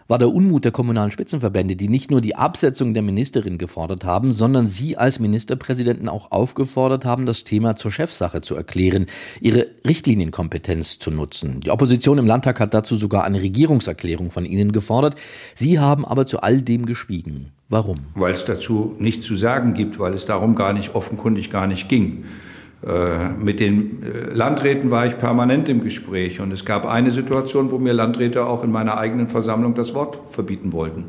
war 0.09 0.17
der 0.17 0.33
Unmut 0.33 0.65
der 0.65 0.71
kommunalen 0.71 1.11
Spitzenverbände, 1.11 1.75
die 1.75 1.87
nicht 1.87 2.09
nur 2.11 2.19
die 2.19 2.35
Absetzung 2.35 2.93
der 2.95 3.03
Ministerin 3.03 3.59
gefordert 3.59 4.03
haben, 4.03 4.33
sondern 4.33 4.67
sie 4.67 4.97
als 4.97 5.19
Ministerpräsidenten 5.19 6.09
auch 6.09 6.31
aufgefordert 6.31 7.05
haben, 7.05 7.27
das 7.27 7.43
Thema 7.43 7.75
zur 7.75 7.91
Chefsache 7.91 8.41
zu 8.41 8.55
erklären, 8.55 9.05
ihre 9.39 9.67
Richtlinienkompetenz 9.87 10.97
zu 10.97 11.11
nutzen. 11.11 11.59
Die 11.61 11.69
Opposition 11.69 12.17
im 12.17 12.25
Landtag 12.25 12.59
hat 12.59 12.73
dazu 12.73 12.95
sogar 12.95 13.23
eine 13.23 13.41
Regierungserklärung 13.41 14.31
von 14.31 14.45
ihnen 14.45 14.71
gefordert. 14.71 15.15
Sie 15.53 15.79
haben 15.79 16.05
aber 16.05 16.25
zu 16.25 16.41
all 16.41 16.63
dem 16.63 16.87
geschwiegen. 16.87 17.51
Warum? 17.69 17.99
Weil 18.15 18.33
es 18.33 18.45
dazu 18.45 18.95
nichts 18.97 19.27
zu 19.27 19.35
sagen 19.35 19.75
gibt, 19.75 19.99
weil 19.99 20.15
es 20.15 20.25
darum 20.25 20.55
gar 20.55 20.73
nicht 20.73 20.95
offenkundig 20.95 21.51
gar 21.51 21.67
nicht 21.67 21.87
ging. 21.87 22.23
Äh, 22.85 23.29
mit 23.37 23.59
den 23.59 24.03
äh, 24.03 24.33
Landräten 24.33 24.89
war 24.89 25.05
ich 25.05 25.17
permanent 25.17 25.67
im 25.67 25.83
Gespräch 25.83 26.39
und 26.39 26.53
es 26.53 26.63
gab 26.63 26.85
eine 26.85 27.11
Situation, 27.11 27.71
wo 27.71 27.77
mir 27.77 27.93
Landräte 27.93 28.45
auch 28.45 28.63
in 28.63 28.71
meiner 28.71 28.97
eigenen 28.97 29.27
Versammlung 29.27 29.75
das 29.75 29.93
Wort 29.93 30.17
verbieten 30.31 30.71
wollten. 30.71 31.05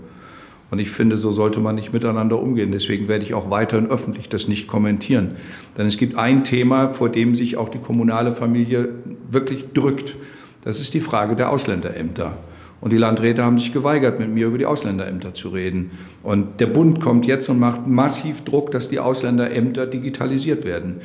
Und 0.70 0.78
ich 0.78 0.90
finde, 0.90 1.16
so 1.16 1.32
sollte 1.32 1.60
man 1.60 1.74
nicht 1.74 1.92
miteinander 1.92 2.40
umgehen. 2.40 2.70
Deswegen 2.70 3.08
werde 3.08 3.24
ich 3.24 3.34
auch 3.34 3.50
weiterhin 3.50 3.90
öffentlich 3.90 4.28
das 4.28 4.46
nicht 4.46 4.68
kommentieren. 4.68 5.32
Denn 5.76 5.86
es 5.86 5.98
gibt 5.98 6.16
ein 6.16 6.44
Thema, 6.44 6.88
vor 6.88 7.08
dem 7.08 7.34
sich 7.34 7.56
auch 7.56 7.68
die 7.68 7.78
kommunale 7.78 8.32
Familie 8.32 8.90
wirklich 9.30 9.72
drückt. 9.74 10.14
Das 10.62 10.80
ist 10.80 10.94
die 10.94 11.00
Frage 11.00 11.34
der 11.34 11.50
Ausländerämter. 11.50 12.38
Und 12.80 12.92
die 12.92 12.98
Landräte 12.98 13.44
haben 13.44 13.58
sich 13.58 13.72
geweigert, 13.72 14.20
mit 14.20 14.30
mir 14.30 14.46
über 14.46 14.58
die 14.58 14.66
Ausländerämter 14.66 15.34
zu 15.34 15.48
reden. 15.48 15.90
Und 16.22 16.60
der 16.60 16.66
Bund 16.66 17.00
kommt 17.00 17.26
jetzt 17.26 17.48
und 17.48 17.58
macht 17.58 17.86
massiv 17.86 18.42
Druck, 18.44 18.70
dass 18.70 18.88
die 18.88 19.00
Ausländerämter 19.00 19.86
digitalisiert 19.86 20.64
werden. 20.64 21.00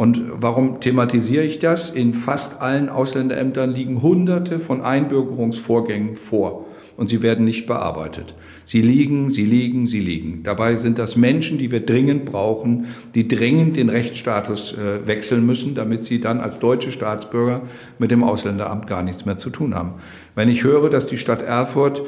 Und 0.00 0.22
warum 0.32 0.80
thematisiere 0.80 1.44
ich 1.44 1.58
das? 1.58 1.90
In 1.90 2.14
fast 2.14 2.62
allen 2.62 2.88
Ausländerämtern 2.88 3.70
liegen 3.70 4.00
Hunderte 4.00 4.58
von 4.58 4.80
Einbürgerungsvorgängen 4.80 6.16
vor 6.16 6.64
und 6.96 7.10
sie 7.10 7.20
werden 7.20 7.44
nicht 7.44 7.66
bearbeitet. 7.66 8.34
Sie 8.64 8.80
liegen, 8.80 9.28
sie 9.28 9.44
liegen, 9.44 9.86
sie 9.86 10.00
liegen. 10.00 10.42
Dabei 10.42 10.76
sind 10.76 10.98
das 10.98 11.16
Menschen, 11.16 11.58
die 11.58 11.70
wir 11.70 11.84
dringend 11.84 12.24
brauchen, 12.24 12.86
die 13.14 13.28
dringend 13.28 13.76
den 13.76 13.90
Rechtsstatus 13.90 14.72
äh, 14.72 15.06
wechseln 15.06 15.44
müssen, 15.44 15.74
damit 15.74 16.02
sie 16.04 16.18
dann 16.18 16.40
als 16.40 16.58
deutsche 16.60 16.92
Staatsbürger 16.92 17.60
mit 17.98 18.10
dem 18.10 18.24
Ausländeramt 18.24 18.86
gar 18.86 19.02
nichts 19.02 19.26
mehr 19.26 19.36
zu 19.36 19.50
tun 19.50 19.74
haben. 19.74 19.96
Wenn 20.34 20.48
ich 20.48 20.64
höre, 20.64 20.88
dass 20.88 21.08
die 21.08 21.18
Stadt 21.18 21.42
Erfurt 21.42 22.00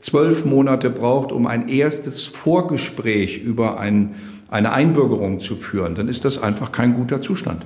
zwölf 0.00 0.44
Monate 0.44 0.90
braucht, 0.90 1.32
um 1.32 1.46
ein 1.46 1.68
erstes 1.68 2.26
Vorgespräch 2.26 3.42
über 3.42 3.80
ein, 3.80 4.16
eine 4.50 4.72
Einbürgerung 4.72 5.40
zu 5.40 5.56
führen, 5.56 5.94
dann 5.94 6.08
ist 6.08 6.24
das 6.24 6.42
einfach 6.42 6.72
kein 6.72 6.94
guter 6.94 7.20
Zustand. 7.20 7.62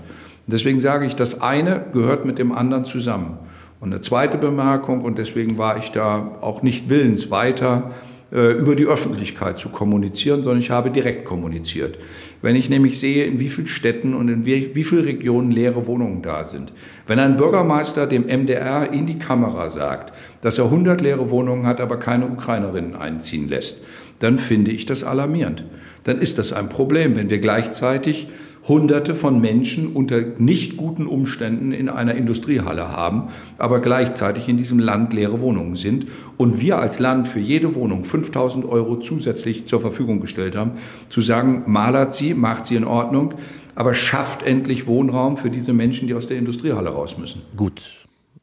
Und 0.47 0.53
deswegen 0.53 0.81
sage 0.81 1.07
ich, 1.07 1.15
das 1.15 1.41
eine 1.41 1.85
gehört 1.93 2.25
mit 2.25 2.39
dem 2.39 2.53
anderen 2.53 2.85
zusammen. 2.85 3.39
Und 3.81 3.93
eine 3.93 4.01
zweite 4.01 4.39
Bemerkung, 4.39 5.03
und 5.03 5.19
deswegen 5.19 5.59
war 5.59 5.77
ich 5.77 5.91
da 5.91 6.39
auch 6.41 6.63
nicht 6.63 6.89
willens 6.89 7.31
weiter 7.31 7.91
äh, 8.33 8.53
über 8.53 8.75
die 8.75 8.87
Öffentlichkeit 8.87 9.59
zu 9.59 9.69
kommunizieren, 9.69 10.43
sondern 10.43 10.61
ich 10.61 10.71
habe 10.71 10.91
direkt 10.91 11.25
kommuniziert. 11.25 11.99
Wenn 12.41 12.57
ich 12.57 12.71
nämlich 12.71 12.99
sehe, 12.99 13.25
in 13.25 13.39
wie 13.41 13.49
vielen 13.49 13.67
Städten 13.67 14.15
und 14.15 14.29
in 14.29 14.47
wie, 14.47 14.75
wie 14.75 14.85
vielen 14.85 15.05
Regionen 15.05 15.51
leere 15.51 15.87
Wohnungen 15.87 16.23
da 16.23 16.45
sind. 16.45 16.73
Wenn 17.07 17.19
ein 17.19 17.37
Bürgermeister 17.37 18.07
dem 18.07 18.25
MDR 18.25 18.93
in 18.93 19.07
die 19.07 19.19
Kamera 19.19 19.69
sagt, 19.69 20.13
dass 20.41 20.59
er 20.59 20.65
100 20.65 21.01
leere 21.01 21.31
Wohnungen 21.31 21.67
hat, 21.67 21.81
aber 21.81 21.99
keine 21.99 22.27
Ukrainerinnen 22.27 22.97
einziehen 22.97 23.49
lässt, 23.49 23.83
dann 24.19 24.39
finde 24.39 24.71
ich 24.71 24.87
das 24.87 25.05
alarmierend. 25.05 25.65
Dann 26.05 26.19
ist 26.19 26.39
das 26.39 26.53
ein 26.53 26.69
Problem, 26.69 27.17
wenn 27.17 27.31
wir 27.31 27.39
gleichzeitig 27.39 28.29
Hunderte 28.69 29.17
von 29.17 29.41
Menschen 29.41 29.93
unter 29.93 30.21
nicht 30.39 30.77
guten 30.77 31.07
Umständen 31.07 31.73
in 31.73 31.89
einer 31.89 32.15
Industriehalle 32.15 32.89
haben, 32.89 33.29
aber 33.59 33.81
gleichzeitig 33.81 34.49
in 34.49 34.57
diesem 34.57 34.79
Land 34.79 35.13
leere 35.13 35.41
Wohnungen 35.41 35.75
sind 35.75 36.07
und 36.37 36.61
wir 36.61 36.79
als 36.79 37.01
Land 37.01 37.27
für 37.27 37.41
jede 37.41 37.75
Wohnung 37.75 38.05
5000 38.05 38.65
Euro 38.65 38.97
zusätzlich 39.01 39.67
zur 39.67 39.81
Verfügung 39.81 40.21
gestellt 40.21 40.55
haben, 40.55 40.73
zu 41.09 41.21
sagen, 41.21 41.65
malert 41.67 42.15
sie, 42.15 42.35
macht 42.35 42.67
sie 42.67 42.77
in 42.77 42.85
Ordnung, 42.85 43.35
aber 43.75 43.95
schafft 43.95 44.45
endlich 44.45 44.87
Wohnraum 44.87 45.37
für 45.37 45.51
diese 45.51 45.73
Menschen, 45.73 46.07
die 46.07 46.15
aus 46.15 46.29
der 46.29 46.39
Industriehalle 46.39 46.91
raus 46.91 47.19
müssen. 47.19 47.43
Gut. 47.57 47.83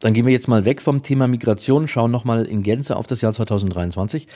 Dann 0.01 0.13
gehen 0.13 0.25
wir 0.25 0.33
jetzt 0.33 0.47
mal 0.47 0.65
weg 0.65 0.81
vom 0.81 1.01
Thema 1.01 1.27
Migration, 1.27 1.87
schauen 1.87 2.11
nochmal 2.11 2.45
in 2.45 2.63
Gänze 2.63 2.95
auf 2.95 3.07
das 3.07 3.21
Jahr 3.21 3.33
2023. 3.33 4.27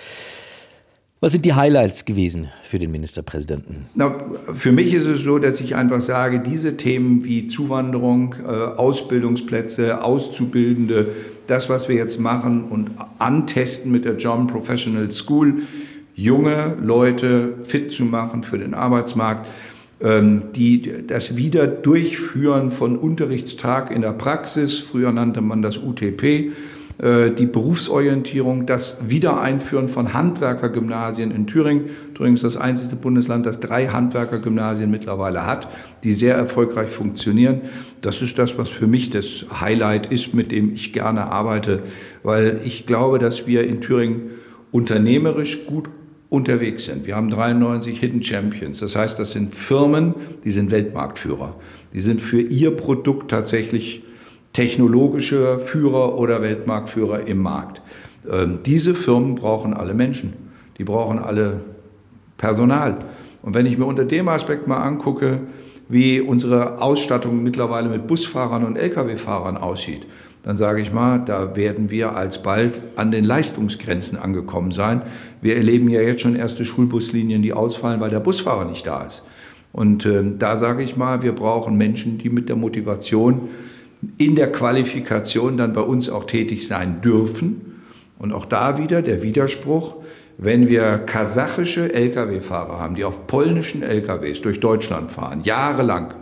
Was 1.24 1.32
sind 1.32 1.46
die 1.46 1.54
Highlights 1.54 2.04
gewesen 2.04 2.50
für 2.64 2.80
den 2.80 2.92
Ministerpräsidenten? 2.92 3.86
Na, 3.96 4.14
für 4.56 4.74
mich 4.74 4.94
ist 4.94 5.06
es 5.06 5.22
so, 5.22 5.40
dass 5.40 5.62
ich 5.62 5.74
einfach 5.74 6.02
sage, 6.02 6.42
diese 6.42 6.76
Themen 6.76 7.24
wie 7.24 7.48
Zuwanderung, 7.48 8.36
äh, 8.46 8.50
Ausbildungsplätze, 8.50 10.04
Auszubildende, 10.04 11.08
das, 11.48 11.70
was 11.70 11.88
wir 11.88 11.96
jetzt 11.96 12.20
machen 12.20 12.66
und 12.66 12.92
antesten 13.20 13.90
mit 13.90 14.04
der 14.04 14.18
John 14.18 14.48
Professional 14.48 15.10
School, 15.12 15.62
junge 16.14 16.76
Leute 16.84 17.54
fit 17.64 17.94
zu 17.94 18.04
machen 18.04 18.44
für 18.44 18.58
den 18.58 18.74
Arbeitsmarkt, 18.74 19.48
ähm, 20.02 20.42
die 20.54 21.08
das 21.08 21.38
Wiederdurchführen 21.38 22.70
von 22.70 22.98
Unterrichtstag 22.98 23.92
in 23.92 24.02
der 24.02 24.12
Praxis, 24.12 24.80
früher 24.80 25.14
nannte 25.14 25.40
man 25.40 25.62
das 25.62 25.78
UTP, 25.78 26.52
die 27.02 27.46
Berufsorientierung, 27.48 28.66
das 28.66 29.10
Wiedereinführen 29.10 29.90
von 29.90 30.14
Handwerkergymnasien 30.14 31.32
in 31.32 31.48
Thüringen. 31.48 31.86
Thüringen 32.14 32.36
ist 32.36 32.44
das 32.44 32.56
einzige 32.56 32.96
Bundesland, 32.96 33.46
das 33.46 33.60
drei 33.60 33.88
Handwerkergymnasien 33.88 34.92
mittlerweile 34.92 35.46
hat, 35.46 35.68
die 36.04 36.14
sehr 36.14 36.36
erfolgreich 36.36 36.90
funktionieren. 36.90 37.62
Das 38.02 38.22
ist 38.22 38.38
das, 38.38 38.58
was 38.60 38.70
für 38.70 38.86
mich 38.86 39.10
das 39.10 39.46
Highlight 39.60 40.12
ist, 40.12 40.36
mit 40.36 40.52
dem 40.52 40.72
ich 40.74 40.94
gerne 40.94 41.24
arbeite, 41.24 41.80
weil 42.22 42.62
ich 42.64 42.86
glaube, 42.86 43.18
dass 43.18 43.48
wir 43.48 43.66
in 43.66 43.82
Thüringen 43.82 44.32
unternehmerisch 44.72 45.66
gut 45.66 45.90
unterwegs 46.30 46.86
sind. 46.86 47.06
Wir 47.06 47.16
haben 47.16 47.30
93 47.30 48.00
Hidden 48.00 48.24
Champions. 48.24 48.80
Das 48.80 48.96
heißt, 48.96 49.20
das 49.20 49.32
sind 49.32 49.54
Firmen, 49.54 50.16
die 50.44 50.52
sind 50.52 50.72
Weltmarktführer. 50.72 51.56
Die 51.94 52.00
sind 52.00 52.20
für 52.20 52.42
ihr 52.42 52.72
Produkt 52.72 53.30
tatsächlich 53.30 54.04
technologische 54.54 55.60
Führer 55.60 56.18
oder 56.18 56.42
Weltmarktführer 56.42 57.28
im 57.28 57.40
Markt. 57.40 57.82
Ähm, 58.32 58.60
diese 58.66 58.96
Firmen 58.96 59.36
brauchen 59.36 59.74
alle 59.74 59.94
Menschen. 59.94 60.34
Die 60.78 60.84
brauchen 60.84 61.20
alle 61.20 61.62
Personal. 62.38 62.98
Und 63.42 63.56
wenn 63.56 63.66
ich 63.66 63.78
mir 63.78 63.86
unter 63.86 64.06
dem 64.06 64.28
Aspekt 64.28 64.68
mal 64.68 64.78
angucke, 64.78 65.40
wie 65.90 66.22
unsere 66.22 66.82
Ausstattung 66.82 67.44
mittlerweile 67.44 67.90
mit 67.90 68.08
Busfahrern 68.08 68.64
und 68.64 68.78
Lkw-Fahrern 68.78 69.58
aussieht, 69.58 70.08
dann 70.44 70.58
sage 70.58 70.82
ich 70.82 70.92
mal, 70.92 71.20
da 71.20 71.56
werden 71.56 71.90
wir 71.90 72.16
alsbald 72.16 72.80
an 72.96 73.12
den 73.12 73.24
Leistungsgrenzen 73.24 74.18
angekommen 74.18 74.72
sein. 74.72 75.02
Wir 75.42 75.56
erleben 75.56 75.88
ja 75.90 76.02
jetzt 76.02 76.22
schon 76.22 76.36
erste 76.36 76.66
Schulbuslinien, 76.66 77.42
die 77.42 77.54
ausfallen, 77.54 78.02
weil 78.02 78.10
der 78.10 78.20
Busfahrer 78.20 78.66
nicht 78.66 78.86
da 78.86 79.04
ist. 79.04 79.26
Und 79.72 80.06
äh, 80.06 80.24
da 80.38 80.58
sage 80.58 80.84
ich 80.84 80.98
mal, 80.98 81.22
wir 81.22 81.34
brauchen 81.34 81.78
Menschen, 81.78 82.18
die 82.18 82.30
mit 82.30 82.50
der 82.50 82.56
Motivation 82.56 83.50
in 84.18 84.36
der 84.36 84.52
Qualifikation 84.52 85.58
dann 85.58 85.74
bei 85.74 85.82
uns 85.82 86.10
auch 86.10 86.26
tätig 86.26 86.68
sein 86.68 87.02
dürfen. 87.02 87.82
Und 88.20 88.34
auch 88.34 88.46
da 88.46 88.78
wieder 88.78 89.02
der 89.02 89.24
Widerspruch, 89.24 89.96
wenn 90.38 90.70
wir 90.70 90.98
kasachische 91.00 91.94
Lkw-Fahrer 91.94 92.80
haben, 92.80 92.96
die 92.96 93.04
auf 93.04 93.28
polnischen 93.28 93.84
Lkws 93.84 94.42
durch 94.42 94.60
Deutschland 94.60 95.12
fahren, 95.12 95.42
jahrelang, 95.44 96.14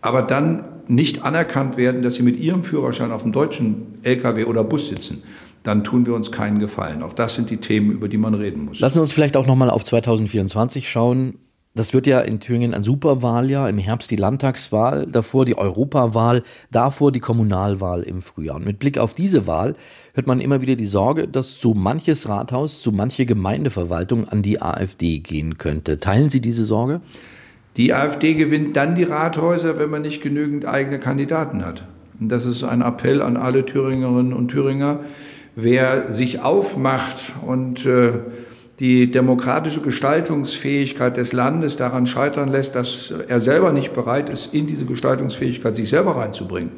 aber 0.00 0.22
dann 0.22 0.64
nicht 0.88 1.24
anerkannt 1.24 1.76
werden, 1.76 2.02
dass 2.02 2.14
sie 2.14 2.22
mit 2.22 2.36
ihrem 2.38 2.64
Führerschein 2.64 3.10
auf 3.10 3.22
dem 3.22 3.32
deutschen 3.32 3.98
Lkw 4.02 4.44
oder 4.44 4.62
Bus 4.62 4.88
sitzen, 4.88 5.22
dann 5.64 5.82
tun 5.82 6.06
wir 6.06 6.14
uns 6.14 6.30
keinen 6.30 6.60
Gefallen. 6.60 7.02
Auch 7.02 7.12
das 7.12 7.34
sind 7.34 7.50
die 7.50 7.56
Themen, 7.56 7.90
über 7.90 8.08
die 8.08 8.18
man 8.18 8.34
reden 8.34 8.64
muss. 8.64 8.78
Lassen 8.78 8.94
Sie 8.94 9.00
uns 9.00 9.12
vielleicht 9.12 9.36
auch 9.36 9.46
nochmal 9.46 9.68
auf 9.68 9.84
2024 9.84 10.88
schauen. 10.88 11.38
Das 11.76 11.92
wird 11.92 12.06
ja 12.06 12.20
in 12.20 12.40
Thüringen 12.40 12.72
ein 12.72 12.82
Superwahljahr, 12.82 13.68
im 13.68 13.76
Herbst 13.76 14.10
die 14.10 14.16
Landtagswahl, 14.16 15.06
davor 15.06 15.44
die 15.44 15.58
Europawahl, 15.58 16.42
davor 16.70 17.12
die 17.12 17.20
Kommunalwahl 17.20 18.02
im 18.02 18.22
Frühjahr. 18.22 18.56
Und 18.56 18.64
mit 18.64 18.78
Blick 18.78 18.96
auf 18.96 19.12
diese 19.12 19.46
Wahl 19.46 19.74
hört 20.14 20.26
man 20.26 20.40
immer 20.40 20.62
wieder 20.62 20.74
die 20.74 20.86
Sorge, 20.86 21.28
dass 21.28 21.60
so 21.60 21.74
manches 21.74 22.30
Rathaus, 22.30 22.82
so 22.82 22.92
manche 22.92 23.26
Gemeindeverwaltung 23.26 24.26
an 24.26 24.40
die 24.40 24.62
AfD 24.62 25.18
gehen 25.18 25.58
könnte. 25.58 25.98
Teilen 25.98 26.30
Sie 26.30 26.40
diese 26.40 26.64
Sorge? 26.64 27.02
Die 27.76 27.92
AfD 27.92 28.32
gewinnt 28.32 28.74
dann 28.74 28.94
die 28.94 29.04
Rathäuser, 29.04 29.78
wenn 29.78 29.90
man 29.90 30.00
nicht 30.00 30.22
genügend 30.22 30.64
eigene 30.64 30.98
Kandidaten 30.98 31.62
hat. 31.62 31.84
Und 32.18 32.30
das 32.30 32.46
ist 32.46 32.64
ein 32.64 32.80
Appell 32.80 33.20
an 33.20 33.36
alle 33.36 33.66
Thüringerinnen 33.66 34.32
und 34.32 34.48
Thüringer. 34.48 35.00
Wer 35.56 36.10
sich 36.10 36.40
aufmacht 36.40 37.34
und 37.46 37.84
äh, 37.84 38.12
die 38.78 39.10
demokratische 39.10 39.80
Gestaltungsfähigkeit 39.80 41.16
des 41.16 41.32
Landes 41.32 41.76
daran 41.76 42.06
scheitern 42.06 42.48
lässt, 42.48 42.74
dass 42.74 43.12
er 43.26 43.40
selber 43.40 43.72
nicht 43.72 43.94
bereit 43.94 44.28
ist, 44.28 44.52
in 44.52 44.66
diese 44.66 44.84
Gestaltungsfähigkeit 44.84 45.74
sich 45.74 45.88
selber 45.88 46.16
reinzubringen. 46.16 46.72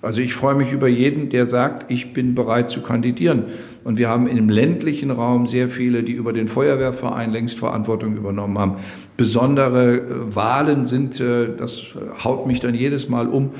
Also 0.00 0.20
ich 0.20 0.34
freue 0.34 0.54
mich 0.54 0.72
über 0.72 0.86
jeden, 0.86 1.28
der 1.28 1.46
sagt, 1.46 1.90
ich 1.90 2.12
bin 2.12 2.34
bereit 2.34 2.70
zu 2.70 2.82
kandidieren. 2.82 3.44
Und 3.82 3.98
wir 3.98 4.08
haben 4.08 4.28
im 4.28 4.48
ländlichen 4.48 5.10
Raum 5.10 5.46
sehr 5.46 5.68
viele, 5.68 6.04
die 6.04 6.12
über 6.12 6.32
den 6.32 6.46
Feuerwehrverein 6.46 7.32
längst 7.32 7.58
Verantwortung 7.58 8.14
übernommen 8.16 8.58
haben. 8.58 8.76
Besondere 9.16 9.96
äh, 9.96 10.36
Wahlen 10.36 10.84
sind, 10.84 11.18
äh, 11.18 11.48
das 11.56 11.94
haut 12.22 12.46
mich 12.46 12.60
dann 12.60 12.74
jedes 12.74 13.08
Mal 13.08 13.26
um. 13.26 13.50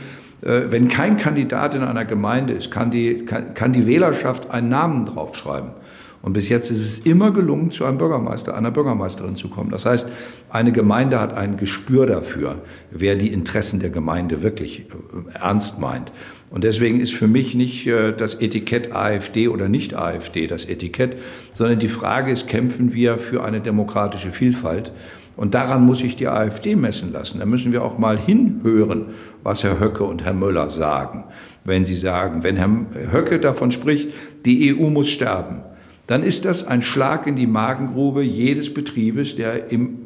Äh, 0.43 0.71
wenn 0.71 0.89
kein 0.89 1.17
Kandidat 1.17 1.75
in 1.75 1.83
einer 1.83 2.05
Gemeinde 2.05 2.53
ist, 2.53 2.71
kann 2.71 2.93
die, 2.93 3.25
kann, 3.25 3.55
kann 3.55 3.73
die 3.73 3.87
Wählerschaft 3.87 4.53
einen 4.53 4.69
Namen 4.69 5.07
draufschreiben. 5.07 5.71
Und 6.21 6.33
bis 6.33 6.49
jetzt 6.49 6.71
ist 6.71 6.85
es 6.85 6.99
immer 6.99 7.31
gelungen, 7.31 7.71
zu 7.71 7.85
einem 7.85 7.99
Bürgermeister, 7.99 8.57
einer 8.57 8.71
Bürgermeisterin 8.71 9.37
zu 9.37 9.49
kommen. 9.49 9.71
Das 9.71 9.87
heißt, 9.87 10.09
eine 10.51 10.73
Gemeinde 10.73 11.21
hat 11.21 11.37
ein 11.37 11.57
Gespür 11.57 12.07
dafür, 12.07 12.63
wer 12.91 13.15
die 13.15 13.29
Interessen 13.29 13.81
der 13.81 13.91
Gemeinde 13.91 14.43
wirklich 14.43 14.81
äh, 14.81 15.39
ernst 15.39 15.79
meint. 15.79 16.13
Und 16.51 16.65
deswegen 16.65 17.01
ist 17.01 17.15
für 17.15 17.29
mich 17.29 17.55
nicht 17.55 17.87
äh, 17.87 18.13
das 18.13 18.35
Etikett 18.35 18.95
AfD 18.95 19.49
oder 19.49 19.69
nicht 19.69 19.95
AfD 19.95 20.47
das 20.47 20.65
Etikett, 20.65 21.17
sondern 21.53 21.79
die 21.79 21.89
Frage 21.89 22.33
ist, 22.33 22.49
kämpfen 22.49 22.93
wir 22.95 23.19
für 23.19 23.45
eine 23.45 23.61
demokratische 23.61 24.31
Vielfalt? 24.31 24.93
Und 25.37 25.55
daran 25.55 25.87
muss 25.87 26.01
sich 26.01 26.17
die 26.17 26.27
AfD 26.27 26.75
messen 26.75 27.13
lassen. 27.13 27.39
Da 27.39 27.47
müssen 27.47 27.71
wir 27.71 27.85
auch 27.85 27.97
mal 27.97 28.19
hinhören, 28.19 29.07
was 29.45 29.63
Herr 29.63 29.79
Höcke 29.79 30.03
und 30.03 30.25
Herr 30.25 30.35
Möller 30.35 30.69
sagen. 30.69 31.25
Wenn 31.65 31.85
sie 31.85 31.95
sagen, 31.95 32.43
wenn 32.43 32.57
Herr 32.57 33.13
Höcke 33.13 33.39
davon 33.39 33.71
spricht, 33.71 34.11
die 34.45 34.75
EU 34.75 34.91
muss 34.91 35.09
sterben, 35.09 35.61
dann 36.09 36.23
ist 36.23 36.47
das 36.47 36.67
ein 36.67 36.81
Schlag 36.81 37.27
in 37.27 37.37
die 37.37 37.47
Magengrube 37.47 38.23
jedes 38.23 38.73
Betriebes, 38.73 39.37
der 39.37 39.71
im 39.71 39.99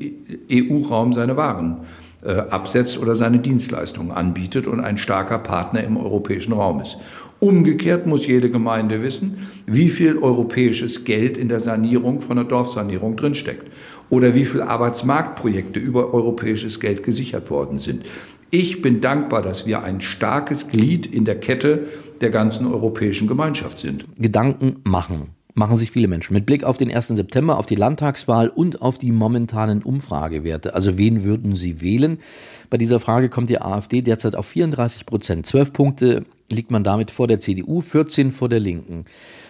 EU-Raum 0.51 1.13
seine 1.13 1.37
Waren 1.37 1.83
äh, 2.25 2.33
absetzt 2.33 2.99
oder 2.99 3.15
seine 3.15 3.39
Dienstleistungen 3.39 4.11
anbietet 4.11 4.67
und 4.67 4.81
ein 4.81 4.99
starker 4.99 5.39
Partner 5.39 5.83
im 5.85 5.97
europäischen 5.97 6.55
Raum 6.55 6.81
ist. 6.81 6.97
Umgekehrt 7.39 8.07
muss 8.07 8.27
jede 8.27 8.51
Gemeinde 8.51 9.03
wissen, 9.03 9.49
wie 9.67 9.89
viel 9.89 10.19
europäisches 10.19 11.05
Geld 11.05 11.39
in 11.39 11.49
der 11.49 11.61
Sanierung 11.61 12.21
von 12.21 12.37
der 12.37 12.47
Dorfsanierung 12.47 13.17
drinsteckt 13.17 13.71
oder 14.11 14.35
wie 14.35 14.45
viele 14.45 14.69
Arbeitsmarktprojekte 14.69 15.79
über 15.79 16.13
europäisches 16.13 16.81
Geld 16.81 17.05
gesichert 17.05 17.49
worden 17.49 17.79
sind. 17.79 18.05
Ich 18.51 18.83
bin 18.83 19.01
dankbar, 19.01 19.41
dass 19.41 19.67
wir 19.67 19.85
ein 19.85 20.01
starkes 20.01 20.67
Glied 20.67 21.07
in 21.07 21.25
der 21.25 21.39
Kette 21.39 21.87
der 22.21 22.31
ganzen 22.31 22.67
europäischen 22.67 23.29
Gemeinschaft 23.29 23.79
sind. 23.79 24.05
Gedanken 24.19 24.77
machen 24.85 25.31
machen 25.55 25.77
sich 25.77 25.91
viele 25.91 26.09
Menschen. 26.09 26.35
Mit 26.35 26.47
Blick 26.47 26.65
auf 26.65 26.79
den 26.79 26.91
1. 26.91 27.09
September, 27.09 27.59
auf 27.59 27.67
die 27.67 27.75
Landtagswahl 27.75 28.49
und 28.49 28.81
auf 28.81 28.99
die 28.99 29.13
momentanen 29.13 29.83
Umfragewerte. 29.83 30.75
Also 30.75 30.97
wen 30.97 31.25
würden 31.25 31.57
Sie 31.57 31.81
wählen? 31.81 32.19
Bei 32.71 32.79
dieser 32.79 33.01
Frage 33.01 33.29
kommt 33.29 33.51
die 33.51 33.61
AfD 33.61 34.01
derzeit 34.01 34.35
auf 34.35 34.47
34 34.47 35.05
Prozent. 35.05 35.47
Zwölf 35.47 35.73
Punkte 35.73 36.25
liegt 36.49 36.71
man 36.71 36.85
damit 36.85 37.11
vor 37.11 37.29
der 37.29 37.41
CDU, 37.41 37.81
14 37.81 38.31
vor 38.31 38.49
der 38.49 38.61
Linken. 38.61 39.05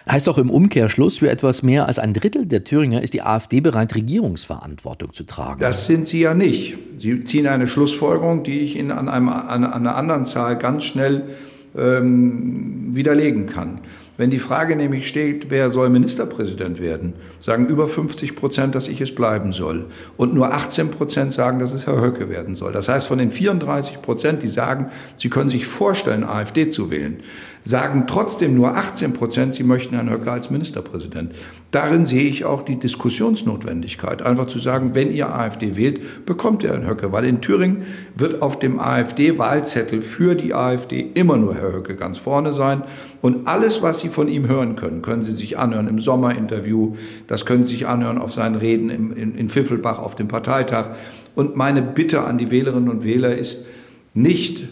Heißt 0.09 0.27
doch 0.27 0.37
im 0.37 0.49
Umkehrschluss, 0.49 1.19
für 1.19 1.29
etwas 1.29 1.63
mehr 1.63 1.87
als 1.87 1.99
ein 1.99 2.13
Drittel 2.13 2.45
der 2.45 2.63
Thüringer 2.63 3.01
ist 3.01 3.13
die 3.13 3.21
AfD 3.21 3.61
bereit, 3.61 3.95
Regierungsverantwortung 3.95 5.13
zu 5.13 5.23
tragen. 5.23 5.61
Das 5.61 5.85
sind 5.85 6.07
sie 6.07 6.19
ja 6.19 6.33
nicht. 6.33 6.77
Sie 6.97 7.23
ziehen 7.23 7.47
eine 7.47 7.67
Schlussfolgerung, 7.67 8.43
die 8.43 8.59
ich 8.59 8.77
Ihnen 8.77 8.91
an, 8.91 9.07
einem, 9.07 9.29
an 9.29 9.63
einer 9.63 9.95
anderen 9.95 10.25
Zahl 10.25 10.57
ganz 10.57 10.83
schnell 10.83 11.29
ähm, 11.77 12.89
widerlegen 12.91 13.47
kann. 13.47 13.79
Wenn 14.15 14.29
die 14.29 14.39
Frage 14.39 14.75
nämlich 14.75 15.07
steht, 15.07 15.49
wer 15.49 15.71
soll 15.71 15.89
Ministerpräsident 15.89 16.79
werden, 16.79 17.13
sagen 17.39 17.65
über 17.65 17.87
50 17.87 18.35
Prozent, 18.35 18.75
dass 18.75 18.87
ich 18.87 19.01
es 19.01 19.15
bleiben 19.15 19.53
soll. 19.53 19.85
Und 20.17 20.35
nur 20.35 20.53
18 20.53 20.91
Prozent 20.91 21.33
sagen, 21.33 21.57
dass 21.57 21.73
es 21.73 21.87
Herr 21.87 21.99
Höcke 21.99 22.29
werden 22.29 22.53
soll. 22.53 22.73
Das 22.73 22.89
heißt, 22.89 23.07
von 23.07 23.17
den 23.17 23.31
34 23.31 24.03
Prozent, 24.03 24.43
die 24.43 24.47
sagen, 24.47 24.91
sie 25.15 25.31
können 25.31 25.49
sich 25.49 25.65
vorstellen, 25.65 26.23
AfD 26.23 26.69
zu 26.69 26.91
wählen, 26.91 27.21
sagen 27.63 28.03
trotzdem 28.07 28.55
nur 28.55 28.75
18 28.75 29.13
Prozent, 29.13 29.53
sie 29.53 29.63
möchten 29.63 29.95
Herrn 29.95 30.09
Höcke 30.09 30.31
als 30.31 30.51
Ministerpräsident. 30.51 31.33
Darin 31.71 32.05
sehe 32.05 32.23
ich 32.23 32.45
auch 32.45 32.61
die 32.61 32.77
Diskussionsnotwendigkeit. 32.77 34.21
Einfach 34.21 34.47
zu 34.47 34.59
sagen, 34.59 34.93
wenn 34.93 35.11
ihr 35.11 35.33
AfD 35.33 35.75
wählt, 35.75 36.25
bekommt 36.25 36.61
ihr 36.63 36.69
Herrn 36.69 36.87
Höcke. 36.87 37.11
Weil 37.11 37.25
in 37.25 37.41
Thüringen 37.41 37.83
wird 38.15 38.41
auf 38.41 38.59
dem 38.59 38.79
AfD-Wahlzettel 38.79 40.01
für 40.01 40.35
die 40.35 40.53
AfD 40.53 40.99
immer 41.13 41.37
nur 41.37 41.55
Herr 41.55 41.73
Höcke 41.73 41.95
ganz 41.95 42.17
vorne 42.17 42.51
sein. 42.51 42.83
Und 43.21 43.47
alles, 43.47 43.81
was 43.81 44.01
Sie 44.01 44.09
von 44.09 44.27
ihm 44.27 44.47
hören 44.47 44.75
können, 44.75 45.01
können 45.01 45.23
Sie 45.23 45.31
sich 45.31 45.57
anhören 45.57 45.87
im 45.87 45.99
Sommerinterview, 45.99 46.95
das 47.27 47.45
können 47.45 47.63
Sie 47.63 47.73
sich 47.73 47.87
anhören 47.87 48.17
auf 48.17 48.33
seinen 48.33 48.55
Reden 48.55 48.89
in, 48.89 49.13
in, 49.13 49.35
in 49.35 49.49
Pfiffelbach 49.49 49.99
auf 49.99 50.15
dem 50.15 50.27
Parteitag. 50.27 50.89
Und 51.33 51.55
meine 51.55 51.81
Bitte 51.81 52.21
an 52.21 52.37
die 52.37 52.51
Wählerinnen 52.51 52.89
und 52.89 53.03
Wähler 53.05 53.35
ist, 53.35 53.65
nicht 54.13 54.63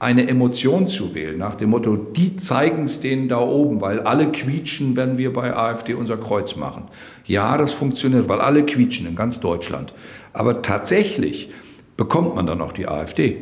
eine 0.00 0.28
Emotion 0.28 0.86
zu 0.86 1.14
wählen, 1.14 1.38
nach 1.38 1.56
dem 1.56 1.70
Motto, 1.70 1.96
die 1.96 2.36
zeigen 2.36 2.84
es 2.84 3.00
denen 3.00 3.28
da 3.28 3.40
oben, 3.40 3.80
weil 3.80 4.00
alle 4.00 4.30
quietschen, 4.30 4.94
wenn 4.94 5.18
wir 5.18 5.32
bei 5.32 5.56
AfD 5.56 5.94
unser 5.94 6.16
Kreuz 6.16 6.54
machen. 6.54 6.84
Ja, 7.24 7.58
das 7.58 7.72
funktioniert, 7.72 8.28
weil 8.28 8.40
alle 8.40 8.64
quietschen 8.64 9.06
in 9.06 9.16
ganz 9.16 9.40
Deutschland. 9.40 9.92
Aber 10.32 10.62
tatsächlich 10.62 11.50
bekommt 11.96 12.36
man 12.36 12.46
dann 12.46 12.60
auch 12.60 12.72
die 12.72 12.86
AfD. 12.86 13.38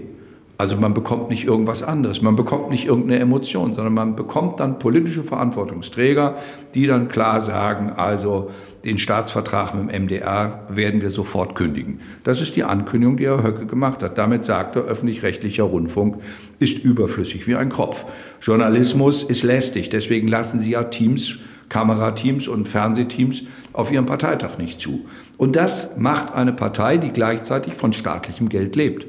Also 0.58 0.76
man 0.76 0.94
bekommt 0.94 1.28
nicht 1.28 1.44
irgendwas 1.44 1.82
anderes, 1.82 2.22
man 2.22 2.34
bekommt 2.34 2.70
nicht 2.70 2.86
irgendeine 2.86 3.20
Emotion, 3.20 3.74
sondern 3.74 3.92
man 3.92 4.16
bekommt 4.16 4.58
dann 4.58 4.78
politische 4.78 5.22
Verantwortungsträger, 5.22 6.36
die 6.72 6.86
dann 6.86 7.08
klar 7.08 7.42
sagen, 7.42 7.90
also 7.90 8.50
den 8.86 8.98
Staatsvertrag 8.98 9.74
mit 9.74 9.92
dem 9.92 10.04
MDR 10.04 10.64
werden 10.68 11.00
wir 11.00 11.10
sofort 11.10 11.56
kündigen. 11.56 12.00
Das 12.22 12.40
ist 12.40 12.54
die 12.54 12.62
Ankündigung, 12.62 13.16
die 13.16 13.24
Herr 13.24 13.42
Höcke 13.42 13.66
gemacht 13.66 14.02
hat. 14.02 14.16
Damit 14.16 14.44
sagt 14.44 14.76
er, 14.76 14.82
öffentlich-rechtlicher 14.82 15.64
Rundfunk 15.64 16.22
ist 16.60 16.78
überflüssig 16.78 17.48
wie 17.48 17.56
ein 17.56 17.68
Kropf. 17.68 18.04
Journalismus 18.40 19.24
ist 19.24 19.42
lästig, 19.42 19.90
deswegen 19.90 20.28
lassen 20.28 20.60
Sie 20.60 20.70
ja 20.70 20.84
Teams, 20.84 21.38
Kamerateams 21.68 22.46
und 22.46 22.68
Fernsehteams 22.68 23.42
auf 23.72 23.90
Ihrem 23.90 24.06
Parteitag 24.06 24.56
nicht 24.56 24.80
zu. 24.80 25.06
Und 25.36 25.56
das 25.56 25.96
macht 25.96 26.32
eine 26.32 26.52
Partei, 26.52 26.96
die 26.96 27.10
gleichzeitig 27.10 27.74
von 27.74 27.92
staatlichem 27.92 28.48
Geld 28.48 28.76
lebt. 28.76 29.06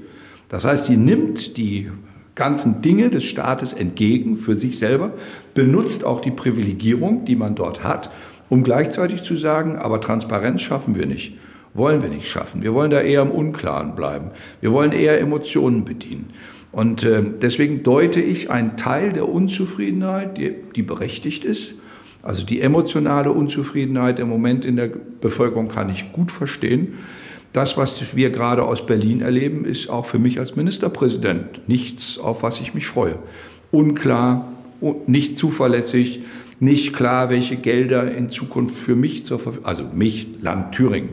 Das 0.49 0.65
heißt, 0.65 0.85
sie 0.85 0.97
nimmt 0.97 1.57
die 1.57 1.91
ganzen 2.33 2.81
Dinge 2.81 3.09
des 3.09 3.25
Staates 3.25 3.73
entgegen 3.73 4.37
für 4.37 4.55
sich 4.55 4.79
selber, 4.79 5.11
benutzt 5.53 6.03
auch 6.03 6.21
die 6.21 6.31
Privilegierung, 6.31 7.25
die 7.25 7.35
man 7.35 7.55
dort 7.55 7.83
hat, 7.83 8.09
um 8.49 8.63
gleichzeitig 8.63 9.23
zu 9.23 9.35
sagen, 9.35 9.75
aber 9.75 10.01
Transparenz 10.01 10.61
schaffen 10.61 10.95
wir 10.95 11.05
nicht, 11.05 11.37
wollen 11.73 12.01
wir 12.01 12.09
nicht 12.09 12.27
schaffen. 12.27 12.63
Wir 12.63 12.73
wollen 12.73 12.91
da 12.91 13.01
eher 13.01 13.21
im 13.21 13.31
Unklaren 13.31 13.95
bleiben. 13.95 14.31
Wir 14.61 14.71
wollen 14.71 14.91
eher 14.91 15.19
Emotionen 15.19 15.85
bedienen. 15.85 16.31
Und 16.71 17.03
äh, 17.03 17.23
deswegen 17.41 17.83
deute 17.83 18.21
ich 18.21 18.51
einen 18.51 18.77
Teil 18.77 19.13
der 19.13 19.27
Unzufriedenheit, 19.27 20.37
die, 20.37 20.55
die 20.75 20.83
berechtigt 20.83 21.45
ist, 21.45 21.73
also 22.23 22.45
die 22.45 22.61
emotionale 22.61 23.31
Unzufriedenheit 23.31 24.19
im 24.19 24.27
Moment 24.27 24.65
in 24.65 24.75
der 24.75 24.89
Bevölkerung 25.21 25.69
kann 25.69 25.89
ich 25.89 26.11
gut 26.11 26.31
verstehen 26.31 26.93
das, 27.57 27.75
was 27.75 28.15
wir 28.15 28.29
gerade 28.29 28.63
aus 28.63 28.85
Berlin 28.85 29.21
erleben, 29.21 29.65
ist 29.65 29.89
auch 29.89 30.05
für 30.05 30.19
mich 30.19 30.39
als 30.39 30.55
Ministerpräsident 30.55 31.67
nichts, 31.67 32.19
auf 32.19 32.43
was 32.43 32.59
ich 32.59 32.75
mich 32.75 32.85
freue. 32.85 33.17
Unklar, 33.71 34.51
nicht 35.07 35.37
zuverlässig, 35.37 36.21
nicht 36.59 36.93
klar, 36.93 37.29
welche 37.29 37.55
Gelder 37.55 38.11
in 38.11 38.29
Zukunft 38.29 38.75
für 38.75 38.95
mich 38.95 39.25
zur 39.25 39.39
Verfügung, 39.39 39.67
also 39.67 39.83
mich, 39.93 40.41
Land 40.41 40.73
Thüringen, 40.73 41.09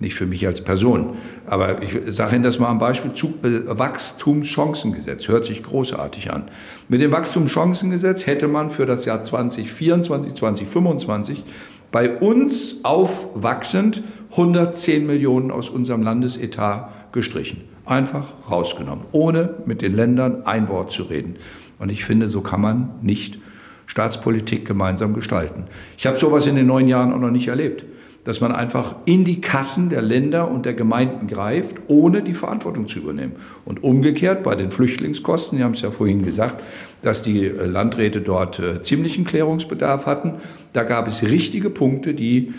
nicht 0.00 0.14
für 0.14 0.26
mich 0.26 0.46
als 0.46 0.62
Person. 0.62 1.16
Aber 1.46 1.82
ich 1.82 1.96
sage 2.06 2.36
Ihnen 2.36 2.44
das 2.44 2.58
mal 2.58 2.68
am 2.68 2.78
Beispiel 2.78 3.10
äh, 3.42 3.78
Wachstumschancengesetz, 3.78 5.28
hört 5.28 5.44
sich 5.44 5.62
großartig 5.62 6.32
an. 6.32 6.44
Mit 6.88 7.02
dem 7.02 7.12
Wachstumschancengesetz 7.12 8.26
hätte 8.26 8.48
man 8.48 8.70
für 8.70 8.86
das 8.86 9.04
Jahr 9.04 9.22
2024, 9.22 10.34
2025 10.34 11.44
bei 11.92 12.18
uns 12.18 12.84
aufwachsend 12.84 14.02
110 14.30 15.06
Millionen 15.06 15.50
aus 15.50 15.68
unserem 15.70 16.02
Landesetat 16.02 17.12
gestrichen. 17.12 17.62
Einfach 17.84 18.50
rausgenommen, 18.50 19.04
ohne 19.12 19.54
mit 19.66 19.82
den 19.82 19.94
Ländern 19.94 20.42
ein 20.46 20.68
Wort 20.68 20.90
zu 20.90 21.04
reden. 21.04 21.36
Und 21.78 21.90
ich 21.90 22.04
finde, 22.04 22.28
so 22.28 22.40
kann 22.40 22.60
man 22.60 22.90
nicht 23.02 23.38
Staatspolitik 23.86 24.66
gemeinsam 24.66 25.14
gestalten. 25.14 25.64
Ich 25.96 26.06
habe 26.06 26.18
sowas 26.18 26.46
in 26.46 26.56
den 26.56 26.66
neun 26.66 26.88
Jahren 26.88 27.12
auch 27.12 27.20
noch 27.20 27.30
nicht 27.30 27.48
erlebt, 27.48 27.84
dass 28.24 28.40
man 28.40 28.52
einfach 28.52 28.96
in 29.04 29.24
die 29.24 29.40
Kassen 29.40 29.88
der 29.88 30.02
Länder 30.02 30.50
und 30.50 30.66
der 30.66 30.74
Gemeinden 30.74 31.28
greift, 31.28 31.76
ohne 31.86 32.22
die 32.22 32.34
Verantwortung 32.34 32.88
zu 32.88 32.98
übernehmen. 32.98 33.36
Und 33.64 33.84
umgekehrt 33.84 34.42
bei 34.42 34.56
den 34.56 34.70
Flüchtlingskosten, 34.70 35.58
Sie 35.58 35.64
haben 35.64 35.72
es 35.72 35.82
ja 35.82 35.92
vorhin 35.92 36.24
gesagt, 36.24 36.62
dass 37.02 37.22
die 37.22 37.46
äh, 37.46 37.66
Landräte 37.66 38.20
dort 38.20 38.58
äh, 38.58 38.82
ziemlichen 38.82 39.24
Klärungsbedarf 39.24 40.06
hatten. 40.06 40.34
Da 40.72 40.82
gab 40.82 41.06
es 41.06 41.22
richtige 41.22 41.70
Punkte, 41.70 42.14
die 42.14 42.52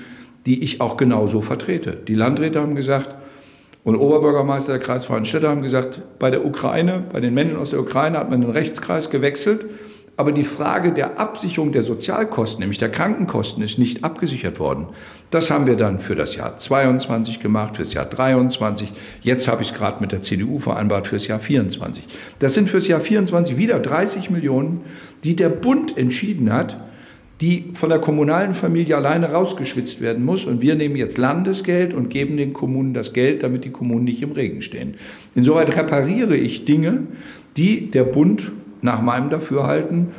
die 0.48 0.64
ich 0.64 0.80
auch 0.80 0.96
genauso 0.96 1.42
vertrete. 1.42 1.92
Die 2.08 2.16
Landräte 2.16 2.62
haben 2.62 2.76
gesagt, 2.76 3.14
und 3.84 3.98
Oberbürgermeister 3.98 4.72
der 4.72 4.82
Kreisfreien 4.82 5.26
Städte 5.26 5.50
haben 5.50 5.62
gesagt, 5.62 6.00
bei 6.20 6.32
der 6.32 6.46
Ukraine, 6.46 7.04
bei 7.12 7.20
den 7.20 7.34
Menschen 7.34 7.58
aus 7.58 7.72
der 7.72 7.82
Ukraine 7.82 8.18
hat 8.18 8.30
man 8.30 8.42
den 8.42 8.50
Rechtskreis 8.50 9.10
gewechselt, 9.10 9.66
aber 10.18 10.32
die 10.32 10.44
Frage 10.44 10.92
der 10.92 11.20
Absicherung 11.20 11.72
der 11.72 11.84
Sozialkosten, 11.84 12.62
nämlich 12.62 12.80
der 12.80 12.90
Krankenkosten, 12.90 13.64
ist 13.64 13.78
nicht 13.78 14.04
abgesichert 14.04 14.60
worden. 14.60 14.88
Das 15.30 15.52
haben 15.52 15.68
wir 15.68 15.76
dann 15.76 16.00
für 16.00 16.16
das 16.16 16.36
Jahr 16.36 16.58
22 16.58 17.40
gemacht, 17.40 17.76
für 17.76 17.84
das 17.84 17.94
Jahr 17.94 18.06
23. 18.06 18.92
Jetzt 19.22 19.48
habe 19.48 19.62
ich 19.62 19.70
es 19.70 19.78
gerade 19.78 20.02
mit 20.02 20.12
der 20.12 20.24
CDU 20.24 20.58
vereinbart 20.58 21.06
für 21.06 21.18
das 21.18 21.28
Jahr 21.28 21.40
24. 21.40 22.04
Das 22.40 22.56
sind 22.56 22.68
für 22.68 22.78
das 22.78 22.88
Jahr 22.88 23.00
24 23.00 23.58
wieder 23.58 23.80
30 23.80 24.32
Millionen, 24.32 24.82
die 25.24 25.36
der 25.36 25.50
Bund 25.50 25.96
entschieden 25.96 26.52
hat, 26.52 26.78
die 27.40 27.66
von 27.74 27.90
der 27.90 28.00
kommunalen 28.00 28.56
Familie 28.56 28.96
alleine 28.96 29.32
rausgeschwitzt 29.32 30.02
werden 30.02 30.26
muss. 30.26 30.46
Und 30.46 30.62
wir 30.62 30.74
nehmen 30.74 30.96
jetzt 30.96 31.20
Landesgeld 31.20 31.94
und 31.94 32.10
geben 32.10 32.38
den 32.38 32.54
Kommunen 32.54 32.96
das 32.96 33.14
Geld, 33.14 33.44
damit 33.44 33.66
die 33.66 33.72
Kommunen 33.72 34.06
nicht 34.06 34.24
im 34.24 34.32
Regen 34.32 34.64
stehen. 34.64 34.96
Insoweit 35.36 35.78
repariere 35.78 36.36
ich 36.36 36.66
Dinge, 36.66 37.04
die 37.56 37.92
der 37.92 38.04
Bund 38.04 38.52
nach 38.82 39.02
meinem 39.02 39.30
Dafürhalten 39.30 40.12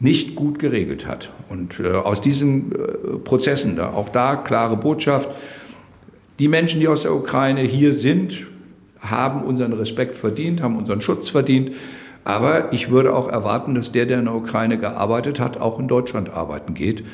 nicht 0.00 0.34
gut 0.34 0.58
geregelt 0.58 1.06
hat. 1.06 1.30
Und 1.48 1.80
äh, 1.80 1.92
aus 1.92 2.20
diesen 2.20 2.72
äh, 2.72 3.16
Prozessen 3.18 3.76
da, 3.76 3.90
auch 3.90 4.08
da 4.10 4.36
klare 4.36 4.76
Botschaft, 4.76 5.30
die 6.38 6.48
Menschen, 6.48 6.80
die 6.80 6.88
aus 6.88 7.02
der 7.02 7.14
Ukraine 7.14 7.60
hier 7.60 7.94
sind, 7.94 8.46
haben 9.00 9.42
unseren 9.42 9.72
Respekt 9.72 10.16
verdient, 10.16 10.62
haben 10.62 10.76
unseren 10.76 11.00
Schutz 11.00 11.28
verdient. 11.28 11.72
Aber 12.24 12.72
ich 12.72 12.90
würde 12.90 13.14
auch 13.14 13.28
erwarten, 13.28 13.74
dass 13.74 13.92
der, 13.92 14.06
der 14.06 14.18
in 14.18 14.24
der 14.24 14.34
Ukraine 14.34 14.78
gearbeitet 14.78 15.38
hat, 15.40 15.60
auch 15.60 15.78
in 15.78 15.88
Deutschland 15.88 16.32
arbeiten 16.32 16.74
geht. 16.74 17.04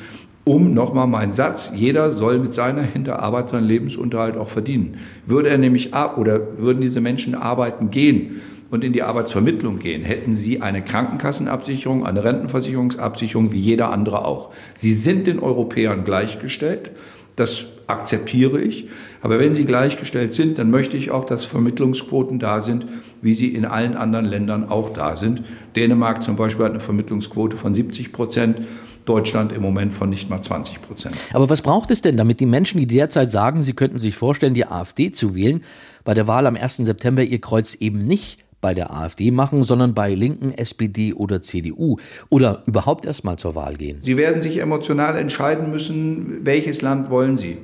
Um 0.43 0.73
nochmal 0.73 1.05
mein 1.05 1.31
Satz, 1.33 1.71
jeder 1.75 2.11
soll 2.11 2.39
mit 2.39 2.53
seiner 2.53 2.81
Hinterarbeit 2.81 3.47
seinen 3.47 3.67
Lebensunterhalt 3.67 4.37
auch 4.37 4.49
verdienen. 4.49 4.97
Würde 5.25 5.49
er 5.49 5.59
nämlich 5.59 5.93
oder 5.93 6.57
würden 6.57 6.81
diese 6.81 6.99
Menschen 6.99 7.35
arbeiten 7.35 7.91
gehen 7.91 8.41
und 8.71 8.85
in 8.85 8.93
die 8.93 9.03
Arbeitsvermittlung 9.03 9.79
gehen, 9.79 10.03
hätten 10.03 10.33
sie 10.33 10.61
eine 10.61 10.81
Krankenkassenabsicherung, 10.81 12.05
eine 12.05 12.23
Rentenversicherungsabsicherung 12.23 13.51
wie 13.51 13.59
jeder 13.59 13.91
andere 13.91 14.25
auch. 14.25 14.51
Sie 14.73 14.93
sind 14.93 15.27
den 15.27 15.39
Europäern 15.39 16.05
gleichgestellt. 16.05 16.91
Das 17.35 17.65
akzeptiere 17.87 18.61
ich. 18.61 18.87
Aber 19.21 19.39
wenn 19.39 19.53
sie 19.53 19.65
gleichgestellt 19.65 20.33
sind, 20.33 20.57
dann 20.57 20.71
möchte 20.71 20.95
ich 20.95 21.11
auch, 21.11 21.25
dass 21.25 21.43
Vermittlungsquoten 21.43 22.39
da 22.39 22.61
sind, 22.61 22.85
wie 23.21 23.33
sie 23.33 23.49
in 23.49 23.65
allen 23.65 23.95
anderen 23.95 24.25
Ländern 24.25 24.69
auch 24.69 24.93
da 24.93 25.17
sind. 25.17 25.43
Dänemark 25.75 26.23
zum 26.23 26.37
Beispiel 26.37 26.65
hat 26.65 26.71
eine 26.71 26.79
Vermittlungsquote 26.79 27.57
von 27.57 27.73
70 27.73 28.13
Prozent. 28.13 28.61
Deutschland 29.03 29.51
im 29.51 29.63
Moment 29.63 29.93
von 29.93 30.11
nicht 30.11 30.29
mal 30.29 30.43
20 30.43 30.79
Prozent. 30.79 31.15
Aber 31.33 31.49
was 31.49 31.63
braucht 31.63 31.89
es 31.89 32.03
denn, 32.03 32.17
damit 32.17 32.39
die 32.39 32.45
Menschen, 32.45 32.79
die 32.79 32.85
derzeit 32.85 33.31
sagen, 33.31 33.63
sie 33.63 33.73
könnten 33.73 33.97
sich 33.97 34.15
vorstellen, 34.15 34.53
die 34.53 34.67
AfD 34.67 35.11
zu 35.11 35.33
wählen, 35.33 35.63
bei 36.03 36.13
der 36.13 36.27
Wahl 36.27 36.45
am 36.45 36.55
1. 36.55 36.77
September 36.77 37.23
ihr 37.23 37.41
Kreuz 37.41 37.73
eben 37.73 38.05
nicht 38.05 38.43
bei 38.61 38.73
der 38.73 38.93
AfD 38.93 39.31
machen, 39.31 39.63
sondern 39.63 39.93
bei 39.93 40.13
Linken, 40.13 40.51
SPD 40.51 41.13
oder 41.13 41.41
CDU 41.41 41.97
oder 42.29 42.63
überhaupt 42.67 43.05
erst 43.05 43.23
mal 43.23 43.37
zur 43.37 43.55
Wahl 43.55 43.75
gehen? 43.75 43.99
Sie 44.03 44.17
werden 44.17 44.41
sich 44.41 44.59
emotional 44.59 45.17
entscheiden 45.17 45.71
müssen, 45.71 46.45
welches 46.45 46.81
Land 46.81 47.09
wollen 47.09 47.35
Sie? 47.35 47.57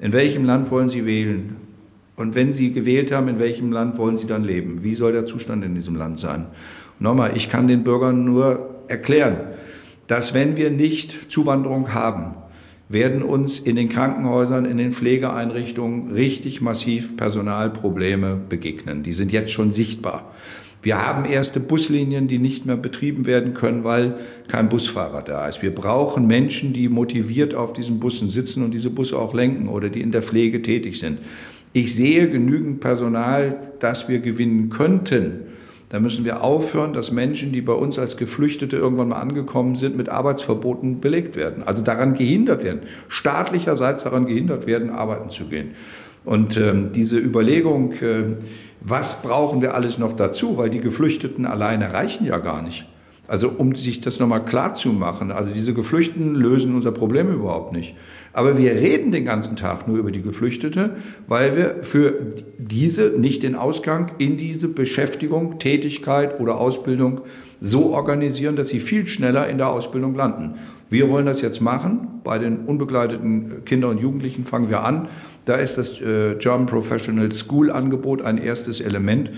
In 0.00 0.12
welchem 0.12 0.44
Land 0.44 0.70
wollen 0.70 0.88
Sie 0.88 1.06
wählen? 1.06 1.56
Und 2.16 2.34
wenn 2.34 2.52
Sie 2.52 2.72
gewählt 2.72 3.12
haben, 3.12 3.28
in 3.28 3.38
welchem 3.38 3.70
Land 3.70 3.96
wollen 3.98 4.16
Sie 4.16 4.26
dann 4.26 4.42
leben? 4.42 4.82
Wie 4.82 4.94
soll 4.94 5.12
der 5.12 5.26
Zustand 5.26 5.64
in 5.64 5.74
diesem 5.74 5.94
Land 5.94 6.18
sein? 6.18 6.46
Nochmal, 6.98 7.32
ich 7.36 7.48
kann 7.48 7.68
den 7.68 7.84
Bürgern 7.84 8.24
nur 8.24 8.70
erklären, 8.88 9.36
dass 10.08 10.34
wenn 10.34 10.56
wir 10.56 10.70
nicht 10.70 11.30
Zuwanderung 11.30 11.94
haben, 11.94 12.34
werden 12.88 13.22
uns 13.22 13.58
in 13.58 13.76
den 13.76 13.88
Krankenhäusern, 13.88 14.64
in 14.64 14.78
den 14.78 14.92
Pflegeeinrichtungen 14.92 16.12
richtig 16.12 16.60
massiv 16.60 17.16
Personalprobleme 17.16 18.40
begegnen. 18.48 19.02
Die 19.02 19.12
sind 19.12 19.30
jetzt 19.32 19.52
schon 19.52 19.72
sichtbar. 19.72 20.32
Wir 20.80 21.04
haben 21.04 21.24
erste 21.24 21.58
Buslinien, 21.58 22.28
die 22.28 22.38
nicht 22.38 22.64
mehr 22.64 22.76
betrieben 22.76 23.26
werden 23.26 23.52
können, 23.52 23.82
weil 23.82 24.14
kein 24.46 24.68
Busfahrer 24.68 25.22
da 25.22 25.48
ist. 25.48 25.60
Wir 25.60 25.74
brauchen 25.74 26.26
Menschen, 26.26 26.72
die 26.72 26.88
motiviert 26.88 27.54
auf 27.54 27.72
diesen 27.72 27.98
Bussen 27.98 28.28
sitzen 28.28 28.64
und 28.64 28.72
diese 28.72 28.90
Busse 28.90 29.18
auch 29.18 29.34
lenken 29.34 29.68
oder 29.68 29.88
die 29.88 30.00
in 30.00 30.12
der 30.12 30.22
Pflege 30.22 30.62
tätig 30.62 30.98
sind. 30.98 31.18
Ich 31.72 31.94
sehe 31.94 32.30
genügend 32.30 32.80
Personal, 32.80 33.56
das 33.80 34.08
wir 34.08 34.20
gewinnen 34.20 34.70
könnten. 34.70 35.40
Da 35.90 36.00
müssen 36.00 36.24
wir 36.26 36.42
aufhören, 36.42 36.92
dass 36.92 37.10
Menschen, 37.10 37.50
die 37.52 37.62
bei 37.62 37.72
uns 37.72 37.98
als 37.98 38.18
Geflüchtete 38.18 38.76
irgendwann 38.76 39.08
mal 39.08 39.20
angekommen 39.20 39.74
sind, 39.74 39.96
mit 39.96 40.10
Arbeitsverboten 40.10 41.00
belegt 41.00 41.34
werden. 41.34 41.62
Also 41.62 41.82
daran 41.82 42.14
gehindert 42.14 42.62
werden, 42.62 42.82
staatlicherseits 43.08 44.04
daran 44.04 44.26
gehindert 44.26 44.66
werden, 44.66 44.90
arbeiten 44.90 45.30
zu 45.30 45.46
gehen. 45.46 45.70
Und 46.26 46.58
ähm, 46.58 46.92
diese 46.92 47.18
Überlegung, 47.18 47.92
äh, 47.92 48.36
was 48.80 49.22
brauchen 49.22 49.62
wir 49.62 49.74
alles 49.74 49.96
noch 49.96 50.12
dazu, 50.12 50.58
weil 50.58 50.68
die 50.68 50.80
Geflüchteten 50.80 51.46
alleine 51.46 51.94
reichen 51.94 52.26
ja 52.26 52.36
gar 52.36 52.60
nicht. 52.60 52.86
Also 53.28 53.50
um 53.50 53.74
sich 53.76 54.00
das 54.00 54.18
nochmal 54.18 54.42
klar 54.44 54.72
zu 54.72 54.88
machen, 54.88 55.30
also 55.30 55.52
diese 55.52 55.74
Geflüchteten 55.74 56.34
lösen 56.34 56.74
unser 56.74 56.92
Problem 56.92 57.30
überhaupt 57.30 57.74
nicht. 57.74 57.94
Aber 58.32 58.56
wir 58.56 58.72
reden 58.72 59.12
den 59.12 59.26
ganzen 59.26 59.56
Tag 59.56 59.86
nur 59.86 59.98
über 59.98 60.10
die 60.10 60.22
Geflüchtete, 60.22 60.96
weil 61.26 61.54
wir 61.54 61.76
für 61.82 62.14
diese 62.56 63.10
nicht 63.18 63.42
den 63.42 63.54
Ausgang 63.54 64.12
in 64.16 64.38
diese 64.38 64.68
Beschäftigung, 64.68 65.58
Tätigkeit 65.58 66.40
oder 66.40 66.58
Ausbildung 66.58 67.20
so 67.60 67.92
organisieren, 67.92 68.56
dass 68.56 68.68
sie 68.68 68.80
viel 68.80 69.06
schneller 69.06 69.46
in 69.48 69.58
der 69.58 69.68
Ausbildung 69.68 70.14
landen. 70.14 70.54
Wir 70.88 71.10
wollen 71.10 71.26
das 71.26 71.42
jetzt 71.42 71.60
machen. 71.60 72.20
Bei 72.24 72.38
den 72.38 72.60
unbegleiteten 72.60 73.64
Kindern 73.66 73.90
und 73.90 73.98
Jugendlichen 73.98 74.46
fangen 74.46 74.70
wir 74.70 74.84
an. 74.84 75.08
Da 75.44 75.54
ist 75.56 75.76
das 75.76 76.00
äh, 76.00 76.36
German 76.38 76.66
Professional 76.66 77.30
School 77.32 77.70
Angebot 77.70 78.22
ein 78.22 78.38
erstes 78.38 78.80
Element. 78.80 79.30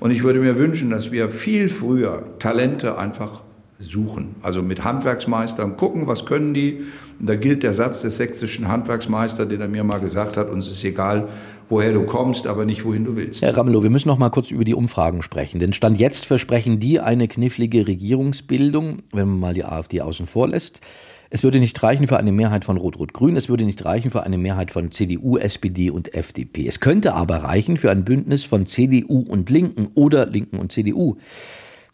Und 0.00 0.10
ich 0.10 0.22
würde 0.22 0.40
mir 0.40 0.58
wünschen, 0.58 0.90
dass 0.90 1.10
wir 1.10 1.30
viel 1.30 1.68
früher 1.68 2.24
Talente 2.38 2.98
einfach 2.98 3.42
suchen. 3.78 4.36
Also 4.42 4.62
mit 4.62 4.84
Handwerksmeistern 4.84 5.76
gucken, 5.76 6.06
was 6.06 6.26
können 6.26 6.54
die. 6.54 6.80
Und 7.18 7.28
da 7.28 7.36
gilt 7.36 7.62
der 7.62 7.74
Satz 7.74 8.00
des 8.02 8.16
sächsischen 8.16 8.68
Handwerksmeisters, 8.68 9.48
den 9.48 9.60
er 9.60 9.68
mir 9.68 9.84
mal 9.84 9.98
gesagt 9.98 10.36
hat, 10.36 10.50
uns 10.50 10.66
ist 10.66 10.84
egal, 10.84 11.28
woher 11.68 11.92
du 11.92 12.04
kommst, 12.04 12.46
aber 12.46 12.64
nicht 12.64 12.84
wohin 12.84 13.04
du 13.04 13.16
willst. 13.16 13.42
Herr 13.42 13.56
Ramelow, 13.56 13.82
wir 13.82 13.90
müssen 13.90 14.08
noch 14.08 14.18
mal 14.18 14.30
kurz 14.30 14.50
über 14.50 14.64
die 14.64 14.74
Umfragen 14.74 15.22
sprechen. 15.22 15.58
Denn 15.58 15.72
Stand 15.72 15.98
jetzt 15.98 16.26
versprechen 16.26 16.78
die 16.78 17.00
eine 17.00 17.28
knifflige 17.28 17.86
Regierungsbildung, 17.86 18.98
wenn 19.12 19.28
man 19.28 19.40
mal 19.40 19.54
die 19.54 19.64
AfD 19.64 20.00
außen 20.00 20.26
vor 20.26 20.48
lässt. 20.48 20.80
Es 21.30 21.42
würde 21.42 21.58
nicht 21.58 21.82
reichen 21.82 22.06
für 22.06 22.16
eine 22.16 22.32
Mehrheit 22.32 22.64
von 22.64 22.76
Rot-Rot-Grün, 22.76 23.36
es 23.36 23.48
würde 23.48 23.64
nicht 23.64 23.84
reichen 23.84 24.10
für 24.10 24.22
eine 24.22 24.38
Mehrheit 24.38 24.70
von 24.70 24.92
CDU, 24.92 25.38
SPD 25.38 25.90
und 25.90 26.14
FDP. 26.14 26.68
Es 26.68 26.80
könnte 26.80 27.14
aber 27.14 27.36
reichen 27.36 27.76
für 27.76 27.90
ein 27.90 28.04
Bündnis 28.04 28.44
von 28.44 28.66
CDU 28.66 29.20
und 29.20 29.50
Linken 29.50 29.88
oder 29.94 30.26
Linken 30.26 30.58
und 30.58 30.72
CDU. 30.72 31.16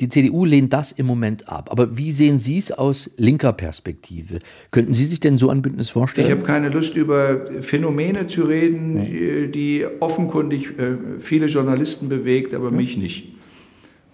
Die 0.00 0.08
CDU 0.08 0.44
lehnt 0.44 0.72
das 0.72 0.90
im 0.90 1.06
Moment 1.06 1.48
ab. 1.48 1.68
Aber 1.70 1.96
wie 1.96 2.10
sehen 2.10 2.38
Sie 2.38 2.58
es 2.58 2.72
aus 2.72 3.10
linker 3.18 3.52
Perspektive? 3.52 4.40
Könnten 4.72 4.94
Sie 4.94 5.04
sich 5.04 5.20
denn 5.20 5.36
so 5.36 5.48
ein 5.48 5.62
Bündnis 5.62 5.90
vorstellen? 5.90 6.26
Ich 6.26 6.32
habe 6.32 6.42
keine 6.42 6.70
Lust, 6.70 6.96
über 6.96 7.46
Phänomene 7.60 8.26
zu 8.26 8.42
reden, 8.42 8.94
nee. 8.94 9.46
die 9.46 9.86
offenkundig 10.00 10.70
äh, 10.78 11.20
viele 11.20 11.46
Journalisten 11.46 12.08
bewegt, 12.08 12.52
aber 12.52 12.70
ja. 12.70 12.76
mich 12.76 12.96
nicht. 12.96 13.28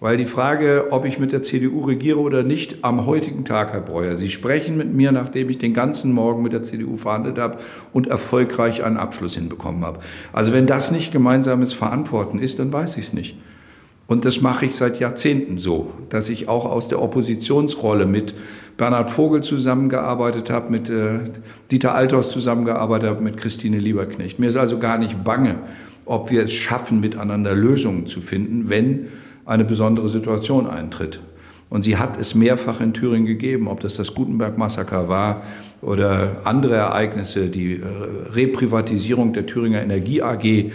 Weil 0.01 0.15
die 0.15 0.27
Frage, 0.27 0.87
ob 0.91 1.03
ich 1.03 1.19
mit 1.19 1.33
der 1.33 1.43
CDU 1.43 1.81
regiere 1.81 2.19
oder 2.19 2.43
nicht, 2.43 2.85
am 2.85 3.05
heutigen 3.05 3.43
Tag, 3.43 3.73
Herr 3.73 3.81
Breuer, 3.81 4.15
Sie 4.15 4.29
sprechen 4.29 4.77
mit 4.77 4.93
mir, 4.93 5.11
nachdem 5.11 5.49
ich 5.49 5.57
den 5.57 5.73
ganzen 5.73 6.13
Morgen 6.13 6.41
mit 6.41 6.53
der 6.53 6.63
CDU 6.63 6.95
verhandelt 6.95 7.37
habe 7.37 7.57
und 7.91 8.07
erfolgreich 8.07 8.83
einen 8.83 8.95
Abschluss 8.95 9.35
hinbekommen 9.35 9.83
habe. 9.83 9.99
Also 10.31 10.53
wenn 10.53 10.67
das 10.67 10.91
nicht 10.91 11.11
gemeinsames 11.11 11.73
Verantworten 11.73 12.39
ist, 12.39 12.59
dann 12.59 12.71
weiß 12.71 12.95
ich 12.95 13.05
es 13.05 13.13
nicht. 13.13 13.37
Und 14.07 14.23
das 14.23 14.41
mache 14.41 14.65
ich 14.65 14.75
seit 14.75 14.99
Jahrzehnten 15.01 15.57
so, 15.57 15.91
dass 16.07 16.29
ich 16.29 16.47
auch 16.47 16.65
aus 16.65 16.87
der 16.87 17.01
Oppositionsrolle 17.01 18.05
mit 18.05 18.33
Bernhard 18.77 19.11
Vogel 19.11 19.41
zusammengearbeitet 19.41 20.49
habe, 20.49 20.71
mit 20.71 20.89
äh, 20.89 21.19
Dieter 21.71 21.93
Althaus 21.93 22.31
zusammengearbeitet 22.31 23.09
habe, 23.09 23.21
mit 23.21 23.35
Christine 23.35 23.77
Lieberknecht. 23.77 24.39
Mir 24.39 24.47
ist 24.47 24.55
also 24.55 24.79
gar 24.79 24.97
nicht 24.97 25.25
bange, 25.25 25.57
ob 26.05 26.31
wir 26.31 26.41
es 26.41 26.53
schaffen, 26.53 27.01
miteinander 27.01 27.53
Lösungen 27.53 28.07
zu 28.07 28.21
finden, 28.21 28.69
wenn 28.69 29.09
eine 29.49 29.65
besondere 29.65 30.09
Situation 30.09 30.67
eintritt. 30.67 31.19
Und 31.69 31.83
sie 31.83 31.97
hat 31.97 32.19
es 32.19 32.35
mehrfach 32.35 32.81
in 32.81 32.93
Thüringen 32.93 33.25
gegeben, 33.25 33.67
ob 33.67 33.79
das 33.79 33.95
das 33.95 34.13
Gutenberg-Massaker 34.13 35.09
war 35.09 35.43
oder 35.81 36.37
andere 36.43 36.75
Ereignisse, 36.75 37.47
die 37.47 37.75
äh, 37.75 37.85
Reprivatisierung 38.33 39.33
der 39.33 39.45
Thüringer 39.45 39.81
Energie 39.81 40.21
AG, 40.21 40.43
äh, 40.43 40.71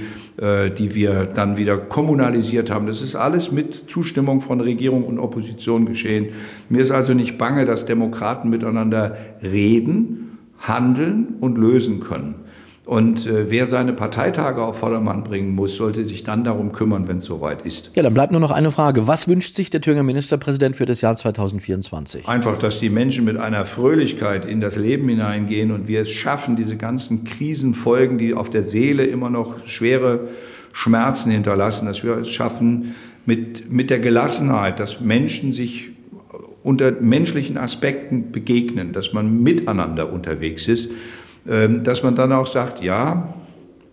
die 0.70 0.94
wir 0.94 1.26
dann 1.26 1.56
wieder 1.56 1.76
kommunalisiert 1.76 2.70
haben. 2.70 2.87
Das 2.87 3.02
ist 3.02 3.14
alles 3.14 3.52
mit 3.52 3.74
Zustimmung 3.74 4.40
von 4.40 4.60
Regierung 4.60 5.04
und 5.04 5.18
Opposition 5.18 5.84
geschehen. 5.84 6.28
Mir 6.68 6.80
ist 6.80 6.90
also 6.90 7.12
nicht 7.12 7.38
bange, 7.38 7.66
dass 7.66 7.87
Demokraten 7.87 8.48
miteinander 8.48 9.16
reden, 9.42 10.38
handeln 10.60 11.34
und 11.40 11.58
lösen 11.58 12.00
können. 12.00 12.43
Und 12.86 13.26
äh, 13.26 13.50
wer 13.50 13.66
seine 13.66 13.94
Parteitage 13.94 14.62
auf 14.62 14.78
Vordermann 14.78 15.24
bringen 15.24 15.54
muss, 15.54 15.76
sollte 15.76 16.04
sich 16.04 16.22
dann 16.22 16.44
darum 16.44 16.72
kümmern, 16.72 17.08
wenn 17.08 17.16
es 17.16 17.24
soweit 17.24 17.64
ist. 17.64 17.90
Ja, 17.94 18.02
dann 18.02 18.12
bleibt 18.12 18.30
nur 18.30 18.42
noch 18.42 18.50
eine 18.50 18.70
Frage. 18.70 19.06
Was 19.06 19.26
wünscht 19.26 19.54
sich 19.54 19.70
der 19.70 19.80
Thüringer 19.80 20.02
Ministerpräsident 20.02 20.76
für 20.76 20.84
das 20.84 21.00
Jahr 21.00 21.16
2024? 21.16 22.28
Einfach, 22.28 22.58
dass 22.58 22.80
die 22.80 22.90
Menschen 22.90 23.24
mit 23.24 23.38
einer 23.38 23.64
Fröhlichkeit 23.64 24.44
in 24.44 24.60
das 24.60 24.76
Leben 24.76 25.08
hineingehen 25.08 25.70
und 25.70 25.88
wir 25.88 26.02
es 26.02 26.10
schaffen, 26.10 26.56
diese 26.56 26.76
ganzen 26.76 27.24
Krisenfolgen, 27.24 28.18
die 28.18 28.34
auf 28.34 28.50
der 28.50 28.64
Seele 28.64 29.04
immer 29.04 29.30
noch 29.30 29.66
schwere 29.66 30.28
Schmerzen 30.74 31.30
hinterlassen, 31.30 31.86
dass 31.86 32.04
wir 32.04 32.18
es 32.18 32.28
schaffen, 32.28 32.94
mit, 33.24 33.72
mit 33.72 33.88
der 33.88 34.00
Gelassenheit, 34.00 34.78
dass 34.78 35.00
Menschen 35.00 35.54
sich 35.54 35.88
unter 36.62 36.90
menschlichen 36.92 37.56
Aspekten 37.56 38.30
begegnen, 38.30 38.92
dass 38.92 39.14
man 39.14 39.42
miteinander 39.42 40.12
unterwegs 40.12 40.68
ist 40.68 40.90
dass 41.44 42.02
man 42.02 42.16
dann 42.16 42.33
auch 42.33 42.46
sagt, 42.46 42.83
ja, 42.83 43.35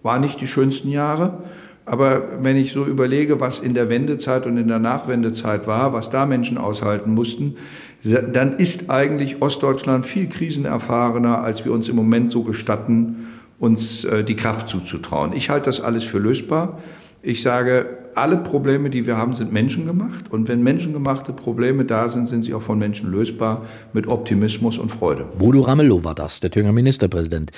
war 0.03 0.19
nicht 0.19 0.39
die 0.39 0.47
schönsten 0.47 0.89
Jahre, 0.89 1.39
aber 1.85 2.43
wenn 2.43 2.55
ich 2.55 2.71
so 2.71 2.85
überlege, 2.85 3.39
was 3.39 3.59
in 3.59 3.73
der 3.73 3.89
Wendezeit 3.89 4.45
und 4.45 4.57
in 4.57 4.67
der 4.67 4.79
Nachwendezeit 4.79 5.67
war, 5.67 5.93
was 5.93 6.09
da 6.09 6.25
Menschen 6.25 6.57
aushalten 6.57 7.13
mussten, 7.13 7.57
dann 8.03 8.57
ist 8.57 8.89
eigentlich 8.89 9.41
Ostdeutschland 9.41 10.05
viel 10.05 10.27
krisenerfahrener, 10.27 11.43
als 11.43 11.65
wir 11.65 11.71
uns 11.71 11.89
im 11.89 11.95
Moment 11.95 12.31
so 12.31 12.43
gestatten, 12.43 13.27
uns 13.59 14.05
äh, 14.05 14.23
die 14.23 14.35
Kraft 14.35 14.69
zuzutrauen. 14.69 15.33
Ich 15.33 15.49
halte 15.49 15.65
das 15.65 15.81
alles 15.81 16.03
für 16.03 16.17
lösbar. 16.17 16.79
Ich 17.23 17.43
sage, 17.43 17.85
alle 18.15 18.37
Probleme, 18.37 18.89
die 18.89 19.05
wir 19.05 19.15
haben, 19.15 19.35
sind 19.35 19.53
menschengemacht. 19.53 20.31
Und 20.31 20.47
wenn 20.47 20.63
menschengemachte 20.63 21.33
Probleme 21.33 21.85
da 21.85 22.09
sind, 22.09 22.27
sind 22.27 22.41
sie 22.43 22.55
auch 22.55 22.63
von 22.63 22.79
Menschen 22.79 23.11
lösbar 23.11 23.67
mit 23.93 24.07
Optimismus 24.07 24.79
und 24.79 24.89
Freude. 24.89 25.27
Bodo 25.37 25.61
Ramelow 25.61 26.03
war 26.03 26.15
das, 26.15 26.39
der 26.39 26.49
Thüringer 26.49 26.71
Ministerpräsident. 26.71 27.51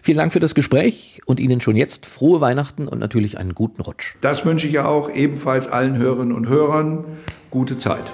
Vielen 0.00 0.16
Dank 0.16 0.32
für 0.32 0.40
das 0.40 0.54
Gespräch 0.54 1.20
und 1.26 1.40
Ihnen 1.40 1.60
schon 1.60 1.76
jetzt 1.76 2.06
frohe 2.06 2.40
Weihnachten 2.40 2.88
und 2.88 3.00
natürlich 3.00 3.36
einen 3.36 3.54
guten 3.54 3.82
Rutsch. 3.82 4.14
Das 4.22 4.46
wünsche 4.46 4.66
ich 4.66 4.72
ja 4.72 4.86
auch 4.86 5.14
ebenfalls 5.14 5.68
allen 5.68 5.98
Hörerinnen 5.98 6.34
und 6.34 6.48
Hörern. 6.48 7.04
Gute 7.50 7.76
Zeit. 7.76 8.10